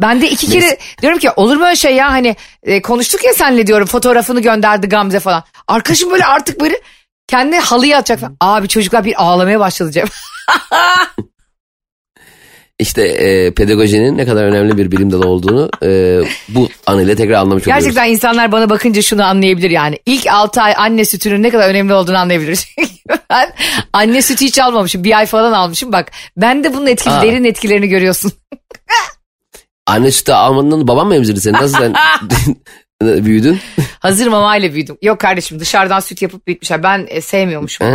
Ben 0.00 0.20
de 0.20 0.30
iki 0.30 0.50
kere 0.50 0.78
diyorum 1.02 1.18
ki 1.18 1.30
olur 1.30 1.56
mu 1.56 1.64
öyle 1.64 1.76
şey 1.76 1.94
ya 1.94 2.12
hani 2.12 2.36
e, 2.62 2.82
konuştuk 2.82 3.24
ya 3.24 3.34
senle 3.34 3.66
diyorum 3.66 3.86
fotoğrafını 3.86 4.40
gönderdi 4.40 4.88
Gamze 4.88 5.20
falan. 5.20 5.44
Arkadaşım 5.68 6.10
böyle 6.10 6.24
artık 6.24 6.60
böyle 6.60 6.80
kendi 7.26 7.56
halıya 7.56 7.98
atacak 7.98 8.20
falan. 8.20 8.36
Abi 8.40 8.68
çocuklar 8.68 9.04
bir 9.04 9.22
ağlamaya 9.22 9.60
başladı 9.60 9.92
Cem. 9.92 10.06
İşte 12.78 13.02
e, 13.02 13.54
pedagojinin 13.54 14.18
ne 14.18 14.26
kadar 14.26 14.44
önemli 14.44 14.78
bir 14.78 14.90
bilim 14.90 15.12
dalı 15.12 15.28
olduğunu 15.28 15.70
e, 15.82 16.20
bu 16.48 16.68
anıyla 16.86 17.14
tekrar 17.14 17.34
anlamış 17.34 17.62
oluyoruz. 17.62 17.84
Gerçekten 17.84 18.08
insanlar 18.08 18.52
bana 18.52 18.70
bakınca 18.70 19.02
şunu 19.02 19.24
anlayabilir 19.24 19.70
yani. 19.70 19.98
İlk 20.06 20.26
6 20.26 20.62
ay 20.62 20.74
anne 20.76 21.04
sütünün 21.04 21.42
ne 21.42 21.50
kadar 21.50 21.68
önemli 21.68 21.94
olduğunu 21.94 22.18
anlayabilir. 22.18 22.66
ben 23.30 23.52
anne 23.92 24.22
sütü 24.22 24.44
hiç 24.44 24.58
almamışım. 24.58 25.04
Bir 25.04 25.18
ay 25.18 25.26
falan 25.26 25.52
almışım. 25.52 25.92
Bak 25.92 26.10
ben 26.36 26.64
de 26.64 26.74
bunun 26.74 26.86
etkili, 26.86 27.14
Aa. 27.14 27.22
derin 27.22 27.44
etkilerini 27.44 27.88
görüyorsun. 27.88 28.32
Anne 29.86 30.10
sütü 30.10 30.32
almadığında 30.32 30.88
babam 30.88 31.08
mı 31.08 31.14
emzirdi 31.14 31.40
seni? 31.40 31.52
Nasıl 31.52 31.78
sen 31.78 31.94
büyüdün? 33.24 33.60
Hazır 33.98 34.26
mamayla 34.26 34.74
büyüdüm. 34.74 34.98
Yok 35.02 35.20
kardeşim 35.20 35.60
dışarıdan 35.60 36.00
süt 36.00 36.22
yapıp 36.22 36.46
bitmişler. 36.46 36.82
Ben 36.82 37.06
e, 37.08 37.20
sevmiyormuşum. 37.20 37.86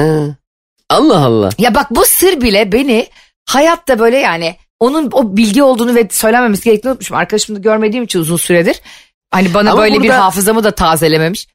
Allah 0.89 1.25
Allah. 1.25 1.49
Ya 1.57 1.75
bak 1.75 1.87
bu 1.91 2.05
sır 2.05 2.41
bile 2.41 2.71
beni 2.71 3.07
hayatta 3.45 3.99
böyle 3.99 4.17
yani 4.17 4.55
onun 4.79 5.09
o 5.13 5.37
bilgi 5.37 5.63
olduğunu 5.63 5.95
ve 5.95 6.07
söylenmemesi 6.11 6.63
gerektiğini 6.63 6.91
unutmuşum. 6.91 7.17
Arkadaşımı 7.17 7.57
da 7.57 7.61
görmediğim 7.61 8.03
için 8.03 8.19
uzun 8.19 8.37
süredir. 8.37 8.81
Hani 9.31 9.53
bana 9.53 9.71
Ama 9.71 9.81
böyle 9.81 9.95
bir 9.95 9.99
burada- 9.99 10.23
hafızamı 10.23 10.63
da 10.63 10.71
tazelememiş. 10.71 11.47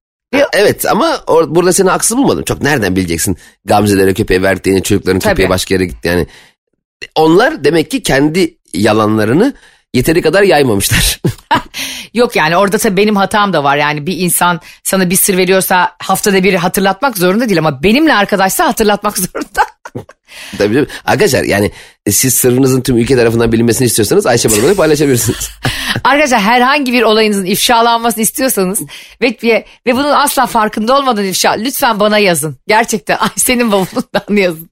Evet 0.52 0.86
ama 0.86 1.10
or- 1.14 1.54
burada 1.54 1.72
seni 1.72 1.90
haksız 1.90 2.16
bulmadım. 2.16 2.44
Çok 2.44 2.62
nereden 2.62 2.96
bileceksin 2.96 3.36
Gamze'lere 3.64 4.14
köpeğe 4.14 4.42
verdiklerini 4.42 4.82
çocukların 4.82 5.18
Tabii. 5.20 5.30
köpeğe 5.32 5.48
başka 5.48 5.74
yere 5.74 5.84
gitti 5.86 6.08
yani. 6.08 6.26
Onlar 7.14 7.64
demek 7.64 7.90
ki 7.90 8.02
kendi 8.02 8.58
yalanlarını 8.74 9.54
yeteri 9.94 10.22
kadar 10.22 10.42
yaymamışlar. 10.42 11.20
Yok 12.14 12.36
yani 12.36 12.56
orada 12.56 12.78
tabii 12.78 12.96
benim 12.96 13.16
hatam 13.16 13.52
da 13.52 13.64
var. 13.64 13.76
Yani 13.76 14.06
bir 14.06 14.16
insan 14.18 14.60
sana 14.82 15.10
bir 15.10 15.16
sır 15.16 15.36
veriyorsa 15.36 15.96
haftada 16.02 16.44
bir 16.44 16.54
hatırlatmak 16.54 17.18
zorunda 17.18 17.48
değil 17.48 17.58
ama 17.58 17.82
benimle 17.82 18.14
arkadaşsa 18.14 18.66
hatırlatmak 18.66 19.18
zorunda. 19.18 19.63
Tabii 20.58 20.74
canım. 20.74 20.88
Arkadaşlar 21.04 21.42
yani 21.42 21.70
e, 22.06 22.12
siz 22.12 22.34
sırrınızın 22.34 22.80
tüm 22.80 22.96
ülke 22.96 23.16
tarafından 23.16 23.52
bilinmesini 23.52 23.86
istiyorsanız 23.86 24.26
Ayşe 24.26 24.50
Balıba'yı 24.50 24.74
paylaşabilirsiniz. 24.74 25.48
Arkadaşlar 26.04 26.40
herhangi 26.40 26.92
bir 26.92 27.02
olayınızın 27.02 27.44
ifşalanmasını 27.44 28.22
istiyorsanız 28.22 28.80
ve, 29.22 29.36
ve, 29.42 29.64
ve 29.86 29.94
bunun 29.94 30.10
asla 30.10 30.46
farkında 30.46 30.98
olmadan 30.98 31.24
ifşa 31.24 31.50
lütfen 31.50 32.00
bana 32.00 32.18
yazın. 32.18 32.56
Gerçekten 32.66 33.16
ay 33.16 33.28
senin 33.36 33.72
bavulundan 33.72 34.36
yazın. 34.42 34.70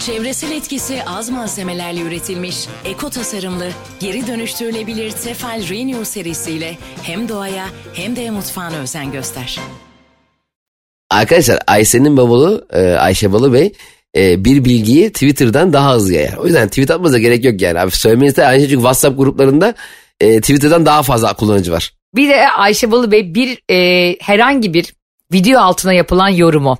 Çevresel 0.00 0.50
etkisi 0.50 1.02
az 1.06 1.30
malzemelerle 1.30 2.00
üretilmiş, 2.00 2.56
eko 2.84 3.10
tasarımlı, 3.10 3.68
geri 4.00 4.26
dönüştürülebilir 4.26 5.10
Tefal 5.10 5.68
Renew 5.68 6.04
serisiyle 6.04 6.78
hem 7.02 7.28
doğaya 7.28 7.66
hem 7.94 8.16
de 8.16 8.30
mutfağına 8.30 8.76
özen 8.76 9.12
göster. 9.12 9.58
Arkadaşlar 11.10 11.58
Ayşe'nin 11.66 12.16
bavulu 12.16 12.66
e, 12.72 12.92
Ayşe 12.92 13.32
Balı 13.32 13.52
Bey 13.52 13.72
e, 14.16 14.44
bir 14.44 14.64
bilgiyi 14.64 15.12
Twitter'dan 15.12 15.72
daha 15.72 15.94
hızlı 15.94 16.14
yayar. 16.14 16.36
O 16.36 16.46
yüzden 16.46 16.68
tweet 16.68 16.90
atmanıza 16.90 17.18
gerek 17.18 17.44
yok 17.44 17.60
yani. 17.60 17.80
Abi 17.80 17.90
söylemenizde 17.90 18.46
aynı 18.46 18.60
şey 18.60 18.68
çünkü 18.68 18.80
WhatsApp 18.80 19.18
gruplarında 19.18 19.74
e, 20.20 20.40
Twitter'dan 20.40 20.86
daha 20.86 21.02
fazla 21.02 21.32
kullanıcı 21.34 21.72
var. 21.72 21.92
Bir 22.14 22.28
de 22.28 22.50
Ayşe 22.50 22.90
Balı 22.90 23.10
Bey 23.10 23.34
bir 23.34 23.58
e, 23.70 24.16
herhangi 24.20 24.74
bir 24.74 24.94
video 25.32 25.60
altına 25.60 25.92
yapılan 25.92 26.28
yorumu, 26.28 26.78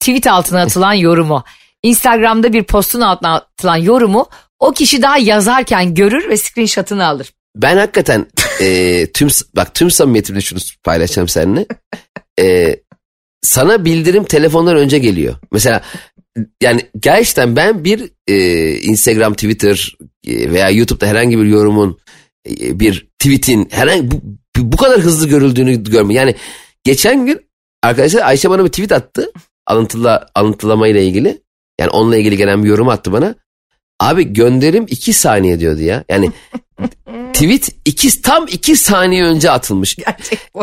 tweet 0.00 0.26
altına 0.26 0.62
atılan 0.62 0.92
yorumu, 1.08 1.44
Instagram'da 1.82 2.52
bir 2.52 2.62
postun 2.62 3.00
altına 3.00 3.34
atılan 3.34 3.76
yorumu 3.76 4.28
o 4.60 4.72
kişi 4.72 5.02
daha 5.02 5.18
yazarken 5.18 5.94
görür 5.94 6.28
ve 6.28 6.36
screenshot'ını 6.36 7.06
alır. 7.06 7.32
Ben 7.56 7.76
hakikaten 7.76 8.26
e, 8.60 9.06
tüm 9.12 9.28
bak 9.56 9.74
tüm 9.74 9.90
samimiyetimle 9.90 10.40
şunu 10.40 10.58
paylaşacağım 10.84 11.28
seninle. 11.28 11.66
E, 12.40 12.76
sana 13.42 13.84
bildirim 13.84 14.24
telefondan 14.24 14.76
önce 14.76 14.98
geliyor. 14.98 15.34
Mesela 15.52 15.82
yani 16.62 16.80
gerçekten 17.00 17.56
ben 17.56 17.84
bir 17.84 18.10
e, 18.26 18.72
Instagram, 18.78 19.34
Twitter 19.34 19.96
e, 20.26 20.50
veya 20.50 20.70
YouTube'da 20.70 21.06
herhangi 21.06 21.38
bir 21.38 21.44
yorumun 21.44 21.98
e, 22.50 22.80
bir 22.80 23.08
tweetin 23.18 23.68
herhangi 23.70 24.10
bu, 24.10 24.20
bu 24.58 24.76
kadar 24.76 25.00
hızlı 25.00 25.28
görüldüğünü 25.28 25.84
görme. 25.84 26.14
Yani 26.14 26.34
geçen 26.84 27.26
gün 27.26 27.40
arkadaşlar 27.82 28.22
Ayşe 28.22 28.50
bana 28.50 28.64
bir 28.64 28.70
tweet 28.70 28.92
attı. 28.92 29.32
Alıntıla, 29.66 30.26
alıntılama 30.34 30.88
ile 30.88 31.06
ilgili. 31.06 31.42
Yani 31.80 31.90
onunla 31.90 32.16
ilgili 32.16 32.36
gelen 32.36 32.64
bir 32.64 32.68
yorum 32.68 32.88
attı 32.88 33.12
bana. 33.12 33.34
Abi 34.00 34.32
gönderim 34.32 34.86
iki 34.88 35.12
saniye 35.12 35.60
diyordu 35.60 35.80
ya. 35.80 36.04
Yani 36.08 36.30
tweet 37.32 37.68
iki, 37.84 38.22
tam 38.22 38.46
iki 38.50 38.76
saniye 38.76 39.24
önce 39.24 39.50
atılmış. 39.50 39.96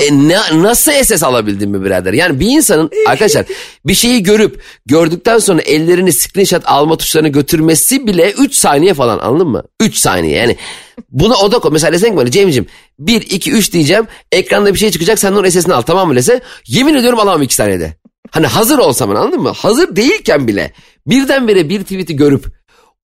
E, 0.02 0.28
ne, 0.28 0.38
nasıl 0.54 0.92
SS 0.92 1.24
alabildin 1.24 1.70
mi 1.70 1.86
birader? 1.86 2.14
Yani 2.14 2.40
bir 2.40 2.48
insanın 2.48 2.90
arkadaşlar 3.08 3.46
bir 3.86 3.94
şeyi 3.94 4.24
görüp 4.24 4.62
gördükten 4.86 5.40
sonra 5.40 5.62
ellerini 5.62 6.14
screenshot 6.14 6.64
alma 6.66 6.98
tuşlarına 6.98 7.28
götürmesi 7.28 8.08
bile 8.08 8.32
3 8.32 8.56
saniye 8.56 8.94
falan 8.94 9.20
anladın 9.20 9.48
mı? 9.48 9.64
3 9.82 9.98
saniye 9.98 10.38
yani. 10.38 10.58
Buna 11.12 11.36
oda 11.36 11.60
koy. 11.60 11.72
Mesela 11.72 11.94
desen 11.94 12.12
ki 12.12 12.18
bana 12.18 12.32
Cem'ciğim 12.32 12.68
1, 13.00 13.22
2, 13.22 13.52
3 13.52 13.74
diyeceğim. 13.74 14.08
Ekranda 14.32 14.74
bir 14.74 14.80
şey 14.80 14.92
çıkacak 14.92 15.20
sen 15.20 15.36
de 15.36 15.40
onun 15.40 15.50
SS'ini 15.50 15.74
al 15.74 15.82
tamam 15.82 16.08
mı 16.08 16.16
dese. 16.16 16.42
Yemin 16.68 16.96
ediyorum 16.96 17.20
alamam 17.20 17.42
2 17.42 17.56
saniyede. 17.56 17.94
Hani 18.32 18.48
hazır 18.48 18.78
olsam 18.78 19.10
anladın 19.10 19.42
mı? 19.42 19.50
Hazır 19.50 19.96
değilken 19.96 20.48
bile 20.48 20.72
birdenbire 21.08 21.70
bir 21.70 21.84
tweet'i 21.84 22.16
görüp 22.16 22.46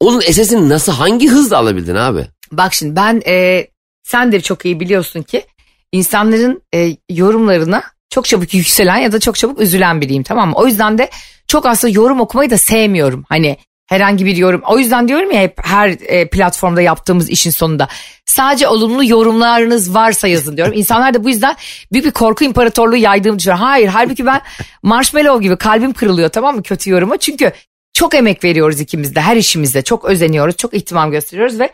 onun 0.02 0.20
SS'ini 0.20 0.70
nasıl 0.70 0.92
hangi 0.92 1.30
hızla 1.30 1.58
alabildin 1.58 1.96
abi? 1.96 2.28
Bak 2.52 2.74
şimdi 2.74 2.96
ben 2.96 3.22
e, 3.28 3.68
sen 4.04 4.32
de 4.32 4.42
çok 4.42 4.66
iyi 4.66 4.80
biliyorsun 4.80 5.22
ki 5.22 5.46
insanların 5.92 6.62
e, 6.74 6.98
yorumlarına 7.10 7.84
çok 8.10 8.26
çabuk 8.26 8.54
yükselen 8.54 8.98
ya 8.98 9.12
da 9.12 9.20
çok 9.20 9.36
çabuk 9.36 9.62
üzülen 9.62 10.02
biriyim 10.02 10.24
tamam 10.24 10.50
mı? 10.50 10.56
O 10.56 10.68
yüzden 10.68 10.98
de 10.98 11.10
çok 11.48 11.66
aslında 11.66 11.94
yorum 11.94 12.22
okumayı 12.22 12.50
da 12.50 12.58
sevmiyorum. 12.58 13.26
Hani 13.30 13.58
herhangi 13.90 14.26
bir 14.26 14.36
yorum. 14.36 14.62
O 14.68 14.80
yüzden 14.80 15.08
diyorum 15.08 15.32
ya 15.32 15.42
hep 15.42 15.58
her 15.64 15.90
e, 15.90 16.30
platformda 16.30 16.82
yaptığımız 16.82 17.30
işin 17.30 17.52
sonunda. 17.52 17.88
Sadece 18.26 18.68
olumlu 18.68 19.04
yorumlarınız 19.04 19.94
varsa 19.94 20.28
yazın 20.28 20.58
diyorum. 20.58 20.74
İnsanlar 20.74 21.14
da 21.14 21.24
bu 21.24 21.30
yüzden 21.30 21.56
büyük 21.92 22.06
bir 22.06 22.12
korku 22.12 22.44
imparatorluğu 22.44 22.96
yaydığımı 22.96 23.40
düşünüyor. 23.40 23.60
Hayır 23.60 23.88
halbuki 23.88 24.26
ben 24.26 24.42
marshmallow 24.84 25.44
gibi 25.44 25.58
kalbim 25.58 25.94
kırılıyor 25.94 26.30
tamam 26.30 26.56
mı 26.56 26.64
kötü 26.64 26.90
yoruma. 26.90 27.18
Çünkü 27.18 27.52
çok 27.94 28.16
emek 28.16 28.44
veriyoruz 28.44 28.80
ikimiz 28.80 29.16
de 29.16 29.22
her 29.22 29.36
işimizde. 29.36 29.82
Çok 29.82 30.06
özeniyoruz, 30.06 30.58
çok 30.58 30.74
ihtimam 30.74 31.12
gösteriyoruz 31.12 31.60
ve 31.60 31.72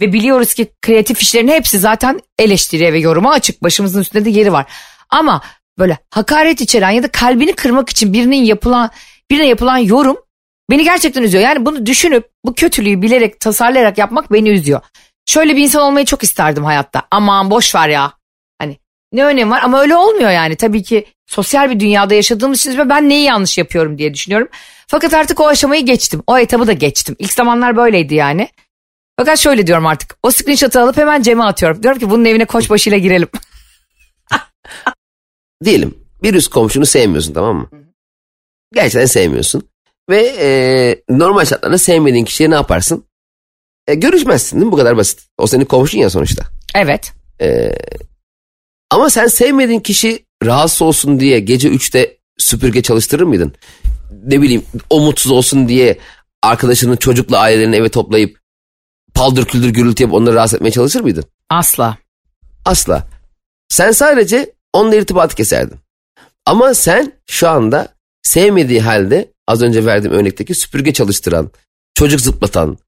ve 0.00 0.12
biliyoruz 0.12 0.54
ki 0.54 0.70
kreatif 0.82 1.20
işlerin 1.20 1.48
hepsi 1.48 1.78
zaten 1.78 2.20
eleştiriye 2.38 2.92
ve 2.92 2.98
yoruma 2.98 3.32
açık. 3.32 3.62
Başımızın 3.62 4.00
üstünde 4.00 4.24
de 4.24 4.30
yeri 4.30 4.52
var. 4.52 4.66
Ama 5.10 5.40
böyle 5.78 5.98
hakaret 6.10 6.60
içeren 6.60 6.90
ya 6.90 7.02
da 7.02 7.08
kalbini 7.08 7.52
kırmak 7.52 7.90
için 7.90 8.12
birinin 8.12 8.44
yapılan 8.44 8.90
birine 9.30 9.46
yapılan 9.46 9.78
yorum 9.78 10.16
beni 10.70 10.84
gerçekten 10.84 11.22
üzüyor. 11.22 11.44
Yani 11.44 11.66
bunu 11.66 11.86
düşünüp 11.86 12.30
bu 12.44 12.54
kötülüğü 12.54 13.02
bilerek 13.02 13.40
tasarlayarak 13.40 13.98
yapmak 13.98 14.32
beni 14.32 14.48
üzüyor. 14.50 14.80
Şöyle 15.26 15.56
bir 15.56 15.62
insan 15.62 15.82
olmayı 15.82 16.06
çok 16.06 16.22
isterdim 16.22 16.64
hayatta. 16.64 17.02
Aman 17.10 17.50
boş 17.50 17.74
ver 17.74 17.88
ya. 17.88 18.12
Ne 19.14 19.24
önemi 19.24 19.50
var 19.50 19.60
ama 19.62 19.80
öyle 19.80 19.96
olmuyor 19.96 20.30
yani. 20.30 20.56
Tabii 20.56 20.82
ki 20.82 21.06
sosyal 21.26 21.70
bir 21.70 21.80
dünyada 21.80 22.14
yaşadığımız 22.14 22.66
için 22.66 22.88
ben 22.88 23.08
neyi 23.08 23.24
yanlış 23.24 23.58
yapıyorum 23.58 23.98
diye 23.98 24.14
düşünüyorum. 24.14 24.48
Fakat 24.86 25.14
artık 25.14 25.40
o 25.40 25.46
aşamayı 25.46 25.86
geçtim. 25.86 26.22
O 26.26 26.38
etabı 26.38 26.66
da 26.66 26.72
geçtim. 26.72 27.16
İlk 27.18 27.32
zamanlar 27.32 27.76
böyleydi 27.76 28.14
yani. 28.14 28.48
Fakat 29.18 29.38
şöyle 29.38 29.66
diyorum 29.66 29.86
artık. 29.86 30.16
O 30.22 30.30
screenshot'ı 30.30 30.80
alıp 30.80 30.96
hemen 30.96 31.22
Cem'e 31.22 31.44
atıyorum. 31.44 31.82
Diyorum 31.82 32.00
ki 32.00 32.10
bunun 32.10 32.24
evine 32.24 32.44
koçbaşıyla 32.44 32.98
girelim. 32.98 33.28
diyelim 35.64 35.98
bir 36.22 36.34
üst 36.34 36.50
komşunu 36.50 36.86
sevmiyorsun 36.86 37.34
tamam 37.34 37.56
mı? 37.56 37.68
Gerçekten 38.74 39.06
sevmiyorsun. 39.06 39.68
Ve 40.10 40.34
e, 40.38 40.48
normal 41.08 41.44
şartlarda 41.44 41.78
sevmediğin 41.78 42.24
kişiye 42.24 42.50
ne 42.50 42.54
yaparsın? 42.54 43.04
E, 43.86 43.94
görüşmezsin 43.94 44.56
değil 44.56 44.66
mi? 44.66 44.72
Bu 44.72 44.76
kadar 44.76 44.96
basit. 44.96 45.20
O 45.38 45.46
senin 45.46 45.64
komşun 45.64 45.98
ya 45.98 46.10
sonuçta. 46.10 46.44
evet. 46.74 47.12
E, 47.40 47.74
ama 48.94 49.10
sen 49.10 49.26
sevmediğin 49.26 49.80
kişi 49.80 50.24
rahatsız 50.44 50.82
olsun 50.82 51.20
diye 51.20 51.40
gece 51.40 51.68
3'te 51.68 52.18
süpürge 52.38 52.82
çalıştırır 52.82 53.22
mıydın? 53.22 53.52
Ne 54.26 54.42
bileyim 54.42 54.64
o 54.90 55.00
mutsuz 55.00 55.32
olsun 55.32 55.68
diye 55.68 55.98
arkadaşının 56.42 56.96
çocukla 56.96 57.38
ailelerini 57.38 57.76
eve 57.76 57.88
toplayıp 57.88 58.38
paldır 59.14 59.44
küldür 59.44 59.68
gürültü 59.68 60.02
yapıp 60.02 60.14
onları 60.14 60.34
rahatsız 60.34 60.56
etmeye 60.56 60.70
çalışır 60.70 61.00
mıydın? 61.00 61.24
Asla. 61.50 61.98
Asla. 62.64 63.06
Sen 63.68 63.92
sadece 63.92 64.52
onunla 64.72 64.94
irtibatı 64.96 65.36
keserdin. 65.36 65.78
Ama 66.46 66.74
sen 66.74 67.12
şu 67.26 67.48
anda 67.48 67.88
sevmediği 68.22 68.80
halde 68.80 69.32
az 69.46 69.62
önce 69.62 69.86
verdiğim 69.86 70.14
örnekteki 70.14 70.54
süpürge 70.54 70.92
çalıştıran, 70.92 71.50
çocuk 71.94 72.20
zıplatan, 72.20 72.78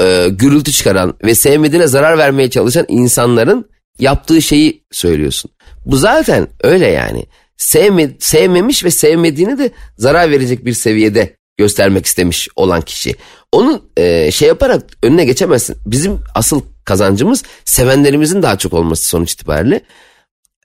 e, 0.00 0.28
gürültü 0.30 0.72
çıkaran 0.72 1.14
ve 1.24 1.34
sevmediğine 1.34 1.86
zarar 1.86 2.18
vermeye 2.18 2.50
çalışan 2.50 2.84
insanların 2.88 3.73
yaptığı 3.98 4.42
şeyi 4.42 4.84
söylüyorsun. 4.92 5.50
Bu 5.86 5.96
zaten 5.96 6.48
öyle 6.62 6.86
yani. 6.86 7.26
Sevme, 7.56 8.10
sevmemiş 8.18 8.84
ve 8.84 8.90
sevmediğini 8.90 9.58
de 9.58 9.70
zarar 9.98 10.30
verecek 10.30 10.64
bir 10.64 10.72
seviyede 10.72 11.36
göstermek 11.58 12.06
istemiş 12.06 12.48
olan 12.56 12.80
kişi. 12.80 13.14
Onun 13.52 13.90
e, 13.96 14.30
şey 14.30 14.48
yaparak 14.48 14.82
önüne 15.02 15.24
geçemezsin. 15.24 15.76
Bizim 15.86 16.20
asıl 16.34 16.62
kazancımız 16.84 17.42
sevenlerimizin 17.64 18.42
daha 18.42 18.58
çok 18.58 18.72
olması 18.72 19.06
sonuç 19.08 19.32
itibariyle. 19.32 19.80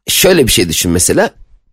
Şöyle 0.07 0.47
bir 0.47 0.51
şey 0.51 0.69
düşün 0.69 0.91
mesela. 0.91 1.29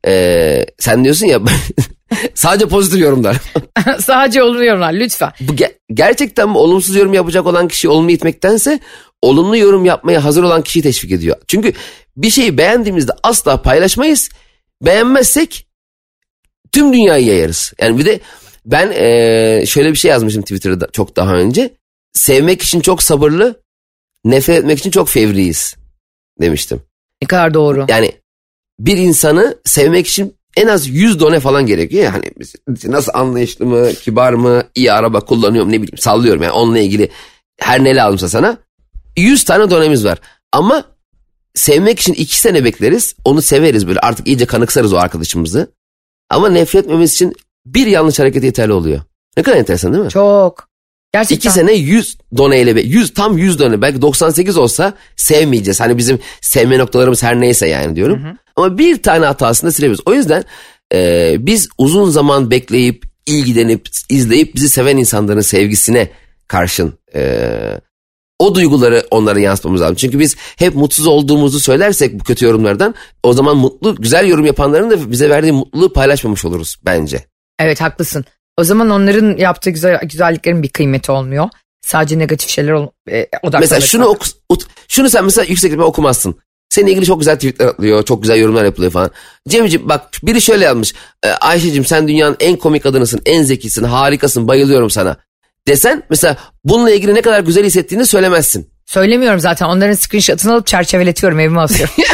Ee, 0.07 0.67
sen 0.79 1.05
diyorsun 1.05 1.27
ya 1.27 1.41
sadece 2.35 2.69
pozitif 2.69 3.01
yorumlar. 3.01 3.37
Sadece 4.01 4.43
olumlu 4.43 4.65
yorumlar 4.65 4.93
lütfen. 4.93 5.33
Bu 5.41 5.53
ge- 5.55 5.75
gerçekten 5.95 6.49
olumsuz 6.49 6.97
yorum 6.97 7.15
yapacak 7.15 7.47
olan 7.47 7.69
kişi 7.69 7.89
olumlu 7.89 8.11
itmektense 8.11 8.81
olumlu 9.23 9.57
yorum 9.57 9.85
yapmaya 9.85 10.25
hazır 10.25 10.43
olan 10.43 10.63
kişiyi 10.63 10.83
teşvik 10.83 11.13
ediyor. 11.13 11.37
Çünkü 11.49 11.73
bir 12.17 12.31
şeyi 12.31 12.59
beğendiğimizde 12.59 13.13
asla 13.23 13.63
paylaşmayız. 13.63 14.29
Beğenmezsek 14.83 15.67
tüm 16.73 16.93
dünyayı 16.93 17.27
yayarız. 17.27 17.73
Yani 17.81 17.99
bir 17.99 18.05
de 18.05 18.21
ben 18.67 18.91
eee, 18.91 19.65
şöyle 19.67 19.91
bir 19.91 19.97
şey 19.97 20.11
yazmışım 20.11 20.43
Twitter'da 20.43 20.89
çok 20.93 21.17
daha 21.17 21.35
önce. 21.35 21.75
Sevmek 22.13 22.63
için 22.63 22.81
çok 22.81 23.03
sabırlı, 23.03 23.61
nefret 24.25 24.59
etmek 24.59 24.79
için 24.79 24.91
çok 24.91 25.09
fevriyiz 25.09 25.75
demiştim. 26.41 26.83
Ne 27.23 27.29
kadar 27.29 27.55
doğru. 27.55 27.87
Yani 27.89 28.13
bir 28.81 28.97
insanı 28.97 29.59
sevmek 29.65 30.07
için 30.07 30.36
en 30.57 30.67
az 30.67 30.89
100 30.89 31.21
done 31.21 31.41
falan 31.41 31.67
gerekiyor. 31.67 32.05
ya. 32.05 32.15
Biz- 32.39 32.55
nasıl 32.85 33.13
anlayışlı 33.15 33.67
mı, 33.67 33.93
kibar 33.93 34.33
mı, 34.33 34.63
iyi 34.75 34.93
araba 34.93 35.21
kullanıyorum 35.21 35.73
ne 35.73 35.83
bileyim 35.83 35.99
sallıyorum 35.99 36.43
yani 36.43 36.53
onunla 36.53 36.79
ilgili 36.79 37.11
her 37.61 37.85
ne 37.85 37.97
lazımsa 37.97 38.29
sana 38.29 38.59
100 39.17 39.45
tane 39.45 39.71
donemiz 39.71 40.05
var. 40.05 40.19
Ama 40.53 40.85
sevmek 41.55 42.01
için 42.01 42.13
2 42.15 42.41
sene 42.41 42.65
bekleriz. 42.65 43.15
Onu 43.25 43.43
severiz 43.43 43.87
böyle 43.87 44.01
artık 44.01 44.27
iyice 44.29 44.47
kanıksarız 44.47 44.93
o 44.93 44.97
arkadaşımızı. 44.97 45.71
Ama 46.31 46.49
nefret 46.49 46.85
etmemiz 46.85 47.13
için 47.15 47.33
bir 47.67 47.87
yanlış 47.87 48.19
hareket 48.19 48.45
yeterli 48.45 48.73
oluyor. 48.73 49.01
Ne 49.37 49.43
kadar 49.43 49.57
enteresan 49.57 49.93
değil 49.93 50.05
mi? 50.05 50.11
Çok. 50.11 50.69
Gerçekten. 51.17 51.37
İki 51.37 51.51
sene 51.51 51.73
100 51.73 52.19
doneyle 52.37 52.77
be- 52.77 52.81
100 52.81 53.15
tam 53.15 53.39
100 53.39 53.59
done 53.59 53.83
belki 53.83 54.03
98 54.03 54.57
olsa 54.57 54.95
sevmeyeceğiz. 55.17 55.81
Hani 55.81 55.99
bizim 55.99 56.19
sevme 56.41 56.79
noktalarımız 56.79 57.23
her 57.23 57.41
neyse 57.41 57.69
yani 57.69 57.97
diyorum. 57.97 58.39
Ama 58.57 58.79
bir 58.79 59.03
tane 59.03 59.27
hatasında 59.27 59.73
silebiliriz. 59.73 60.01
O 60.07 60.15
yüzden 60.15 60.45
e, 60.95 61.35
biz 61.39 61.69
uzun 61.79 62.11
zaman 62.11 62.51
bekleyip 62.51 63.05
ilgilenip 63.27 63.89
izleyip 64.09 64.55
bizi 64.55 64.69
seven 64.69 64.97
insanların 64.97 65.41
sevgisine 65.41 66.09
karşın 66.49 66.99
e, 67.15 67.51
o 68.39 68.55
duyguları 68.55 69.07
onlara 69.11 69.41
yansıtmamız 69.41 69.81
lazım. 69.81 69.97
Çünkü 69.97 70.19
biz 70.19 70.37
hep 70.57 70.75
mutsuz 70.75 71.07
olduğumuzu 71.07 71.61
söylersek 71.61 72.21
bu 72.21 72.25
kötü 72.25 72.45
yorumlardan 72.45 72.95
o 73.23 73.33
zaman 73.33 73.57
mutlu 73.57 73.97
güzel 73.97 74.27
yorum 74.27 74.47
yapanların 74.47 74.91
da 74.91 75.11
bize 75.11 75.31
verdiği 75.31 75.53
mutluluğu 75.53 75.93
paylaşmamış 75.93 76.45
oluruz 76.45 76.77
bence. 76.85 77.25
Evet 77.59 77.81
haklısın. 77.81 78.25
O 78.57 78.65
zaman 78.65 78.91
onların 78.91 79.37
yaptığı 79.37 79.71
güzel, 79.71 80.01
güzelliklerin 80.03 80.63
bir 80.63 80.69
kıymeti 80.69 81.13
olmuyor. 81.13 81.49
Sadece 81.83 82.19
negatif 82.19 82.49
şeyler 82.51 82.73
ol, 82.73 82.89
e, 83.11 83.27
odaklanırsak. 83.43 83.61
Mesela 83.61 83.81
şunu 83.81 84.05
oku, 84.05 84.27
şunu 84.89 85.11
sen 85.11 85.25
mesela 85.25 85.45
yüksek 85.45 85.71
ihtimal 85.71 85.87
okumazsın. 85.87 86.39
Seninle 86.71 86.91
ilgili 86.91 87.07
çok 87.07 87.19
güzel 87.19 87.35
tweetler 87.35 87.67
atılıyor, 87.67 88.05
çok 88.05 88.23
güzel 88.23 88.37
yorumlar 88.37 88.65
yapılıyor 88.65 88.93
falan. 88.93 89.11
Cemciğim 89.49 89.89
bak 89.89 90.11
biri 90.23 90.41
şöyle 90.41 90.65
yazmış. 90.65 90.95
E, 91.25 91.29
Ayşe'cim 91.29 91.85
sen 91.85 92.09
dünyanın 92.09 92.37
en 92.41 92.57
komik 92.57 92.83
kadınısın, 92.83 93.23
en 93.27 93.43
zekisin, 93.43 93.85
harikasın, 93.85 94.49
bayılıyorum 94.49 94.91
sana. 94.91 95.17
Desen 95.69 96.03
mesela 96.11 96.37
bununla 96.65 96.91
ilgili 96.91 97.15
ne 97.15 97.23
kadar 97.23 97.41
güzel 97.41 97.65
hissettiğini 97.65 98.07
söylemezsin. 98.07 98.71
Söylemiyorum 98.87 99.41
zaten. 99.41 99.67
Onların 99.67 99.95
screenshot'ını 99.95 100.53
alıp 100.53 100.67
çerçeveletiyorum 100.67 101.41
evime 101.41 101.61
asıyorum. 101.61 101.95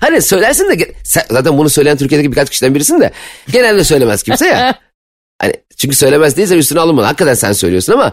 Hani 0.00 0.22
söylersin 0.22 0.70
de 0.70 0.92
zaten 1.30 1.58
bunu 1.58 1.70
söyleyen 1.70 1.96
Türkiye'deki 1.96 2.30
birkaç 2.30 2.50
kişiden 2.50 2.74
birisin 2.74 3.00
de 3.00 3.10
genelde 3.52 3.84
söylemez 3.84 4.22
kimse 4.22 4.46
ya. 4.46 4.74
Çünkü 5.82 5.96
söylemez 5.96 6.36
değilse 6.36 6.58
üstüne 6.58 6.80
alınmalı. 6.80 7.06
Hakikaten 7.06 7.34
sen 7.34 7.52
söylüyorsun 7.52 7.92
ama 7.92 8.12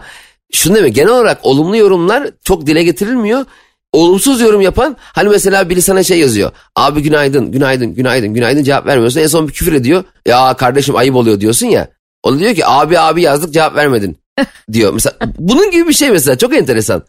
şunu 0.52 0.76
demek 0.76 0.94
genel 0.94 1.08
olarak 1.08 1.38
olumlu 1.42 1.76
yorumlar 1.76 2.30
çok 2.44 2.66
dile 2.66 2.82
getirilmiyor. 2.82 3.44
Olumsuz 3.92 4.40
yorum 4.40 4.60
yapan 4.60 4.96
hani 5.00 5.28
mesela 5.28 5.70
biri 5.70 5.82
sana 5.82 6.02
şey 6.02 6.18
yazıyor. 6.18 6.50
Abi 6.76 7.02
günaydın, 7.02 7.52
günaydın, 7.52 7.94
günaydın, 7.94 8.34
günaydın 8.34 8.62
cevap 8.62 8.86
vermiyorsun. 8.86 9.20
En 9.20 9.26
son 9.26 9.48
bir 9.48 9.52
küfür 9.52 9.72
ediyor. 9.72 10.04
Ya 10.26 10.54
kardeşim 10.54 10.96
ayıp 10.96 11.16
oluyor 11.16 11.40
diyorsun 11.40 11.66
ya. 11.66 11.88
O 12.22 12.34
da 12.34 12.38
diyor 12.38 12.54
ki 12.54 12.66
abi 12.66 12.98
abi 12.98 13.22
yazdık 13.22 13.54
cevap 13.54 13.76
vermedin 13.76 14.18
diyor. 14.72 14.92
Mesela 14.92 15.16
bunun 15.38 15.70
gibi 15.70 15.88
bir 15.88 15.94
şey 15.94 16.10
mesela 16.10 16.38
çok 16.38 16.56
enteresan. 16.56 17.02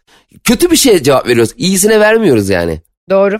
Kötü 0.43 0.71
bir 0.71 0.77
şeye 0.77 1.03
cevap 1.03 1.27
veriyoruz. 1.27 1.53
İyisine 1.57 1.99
vermiyoruz 1.99 2.49
yani. 2.49 2.81
Doğru. 3.09 3.39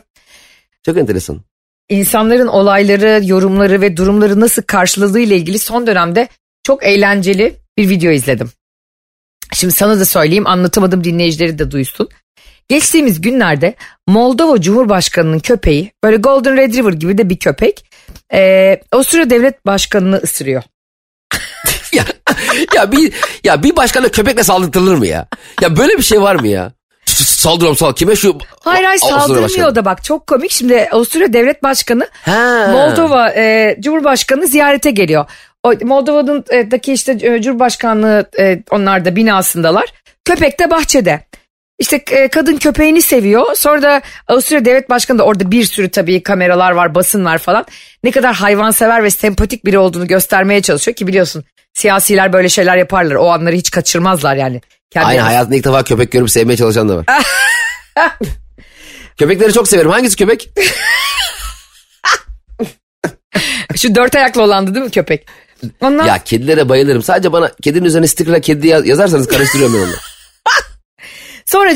Çok 0.86 0.98
enteresan. 0.98 1.42
İnsanların 1.90 2.48
olayları, 2.48 3.22
yorumları 3.26 3.82
ve 3.82 3.98
durumları 3.98 4.40
nasıl 4.40 4.62
karşıladığı 4.62 5.20
ile 5.20 5.36
ilgili 5.36 5.60
son 5.60 5.88
dönemde 5.88 6.28
çok 6.64 6.84
eğlenceli 6.84 7.56
bir 7.78 7.90
video 7.90 8.12
izledim. 8.12 8.52
Şimdi 9.54 9.74
sana 9.74 10.00
da 10.00 10.06
söyleyeyim 10.06 10.48
anlatamadım 10.48 11.04
dinleyicileri 11.04 11.60
de 11.60 11.72
duysun. 11.72 12.10
Geçtiğimiz 12.68 13.22
günlerde 13.22 13.76
Moldova 14.08 14.62
Cumhurbaşkanı'nın 14.62 15.40
köpeği 15.40 15.92
böyle 16.04 16.18
Golden 16.18 16.58
Retriever 16.58 16.94
gibi 16.94 17.18
de 17.18 17.30
bir 17.30 17.38
köpek 17.38 17.86
eee 18.34 18.82
Avusturya 18.92 19.30
Devlet 19.30 19.66
Başkanı'nı 19.66 20.18
ısırıyor. 20.18 20.64
ya, 21.94 22.04
ya 22.76 22.92
bir 22.92 23.14
ya 23.44 23.64
bir 23.64 23.76
başkana 23.76 24.10
köpekle 24.10 24.44
saldırtılır 24.44 24.96
mı 24.96 25.08
ya? 25.08 25.28
Ya 25.62 25.78
böyle 25.78 25.98
bir 25.98 26.04
şey 26.04 26.22
var 26.22 26.36
mı 26.36 26.48
ya? 26.48 26.72
Saldırıyorum 27.06 27.78
sal 27.78 27.94
kime 27.94 28.16
şu 28.16 28.38
Hayır 28.60 28.84
hayır 28.86 29.00
saldırmıyor 29.00 29.44
Başkanı? 29.44 29.76
da 29.76 29.86
bak 29.86 30.04
çok 30.04 30.28
komik. 30.28 30.52
Şimdi 30.52 30.90
Avusturya 30.92 31.34
Devlet 31.34 31.64
Başkanı 31.64 32.08
Ha. 32.26 32.68
Moldova 32.72 33.30
e, 33.30 33.78
Cumhurbaşkanı 33.80 34.48
ziyarete 34.48 34.92
geliyor. 34.92 35.26
O, 35.64 35.74
Moldova'daki 35.82 36.94
işte 36.94 37.18
e, 37.22 37.42
Cumhurbaşkanlığı 37.42 38.30
e, 38.40 38.64
onlar 38.70 39.06
da 39.06 39.16
binasındalar. 39.16 39.94
Köpek 40.26 40.60
de 40.60 40.70
bahçede. 40.72 41.26
İşte 41.80 42.04
e, 42.12 42.28
kadın 42.28 42.58
köpeğini 42.58 43.02
seviyor. 43.02 43.56
Sonra 43.56 43.82
da 43.82 44.02
Avusturya 44.28 44.66
Devlet 44.66 44.90
Başkanı 44.90 45.20
da 45.20 45.24
orada 45.24 45.52
bir 45.52 45.64
sürü 45.64 45.90
tabii 45.90 46.24
kameralar 46.24 46.72
var, 46.72 46.96
basın 46.96 47.26
var 47.26 47.38
falan. 47.38 47.66
Ne 48.04 48.12
kadar 48.12 48.36
hayvansever 48.36 49.04
ve 49.04 49.10
sempatik 49.10 49.66
biri 49.66 49.78
olduğunu 49.78 50.08
göstermeye 50.08 50.62
çalışıyor 50.62 50.96
ki 50.96 51.08
biliyorsun 51.08 51.44
siyasiler 51.74 52.34
böyle 52.34 52.50
şeyler 52.50 52.78
yaparlar. 52.78 53.16
O 53.16 53.30
anları 53.32 53.56
hiç 53.56 53.72
kaçırmazlar 53.72 54.36
yani. 54.36 54.62
Aynen 54.96 55.10
Kendileri- 55.10 55.22
hayatında 55.22 55.56
ilk 55.56 55.66
defa 55.66 55.84
köpek 55.84 56.12
görüp 56.12 56.32
sevmeye 56.32 56.58
çalışan 56.58 56.90
da 56.90 56.98
var. 56.98 57.06
Köpekleri 59.18 59.54
çok 59.54 59.68
severim. 59.68 59.92
Hangisi 59.92 60.18
köpek? 60.18 60.50
Şu 63.76 63.96
dört 63.96 64.16
ayaklı 64.16 64.42
olandı 64.42 64.76
değil 64.76 64.86
mi 64.86 64.92
köpek? 64.92 65.28
Ondan 65.82 66.06
ya 66.06 66.24
kedilere 66.24 66.70
bayılırım. 66.70 67.02
Sadece 67.04 67.32
bana 67.32 67.52
kedinin 67.62 67.86
üzerine 67.86 68.08
stickerla 68.08 68.40
kedi 68.40 68.68
yaz- 68.68 68.88
yazarsanız 68.88 69.28
karıştırıyorum 69.28 69.76
ben 69.76 69.82
onu. 69.82 69.92
Sonra 71.46 71.72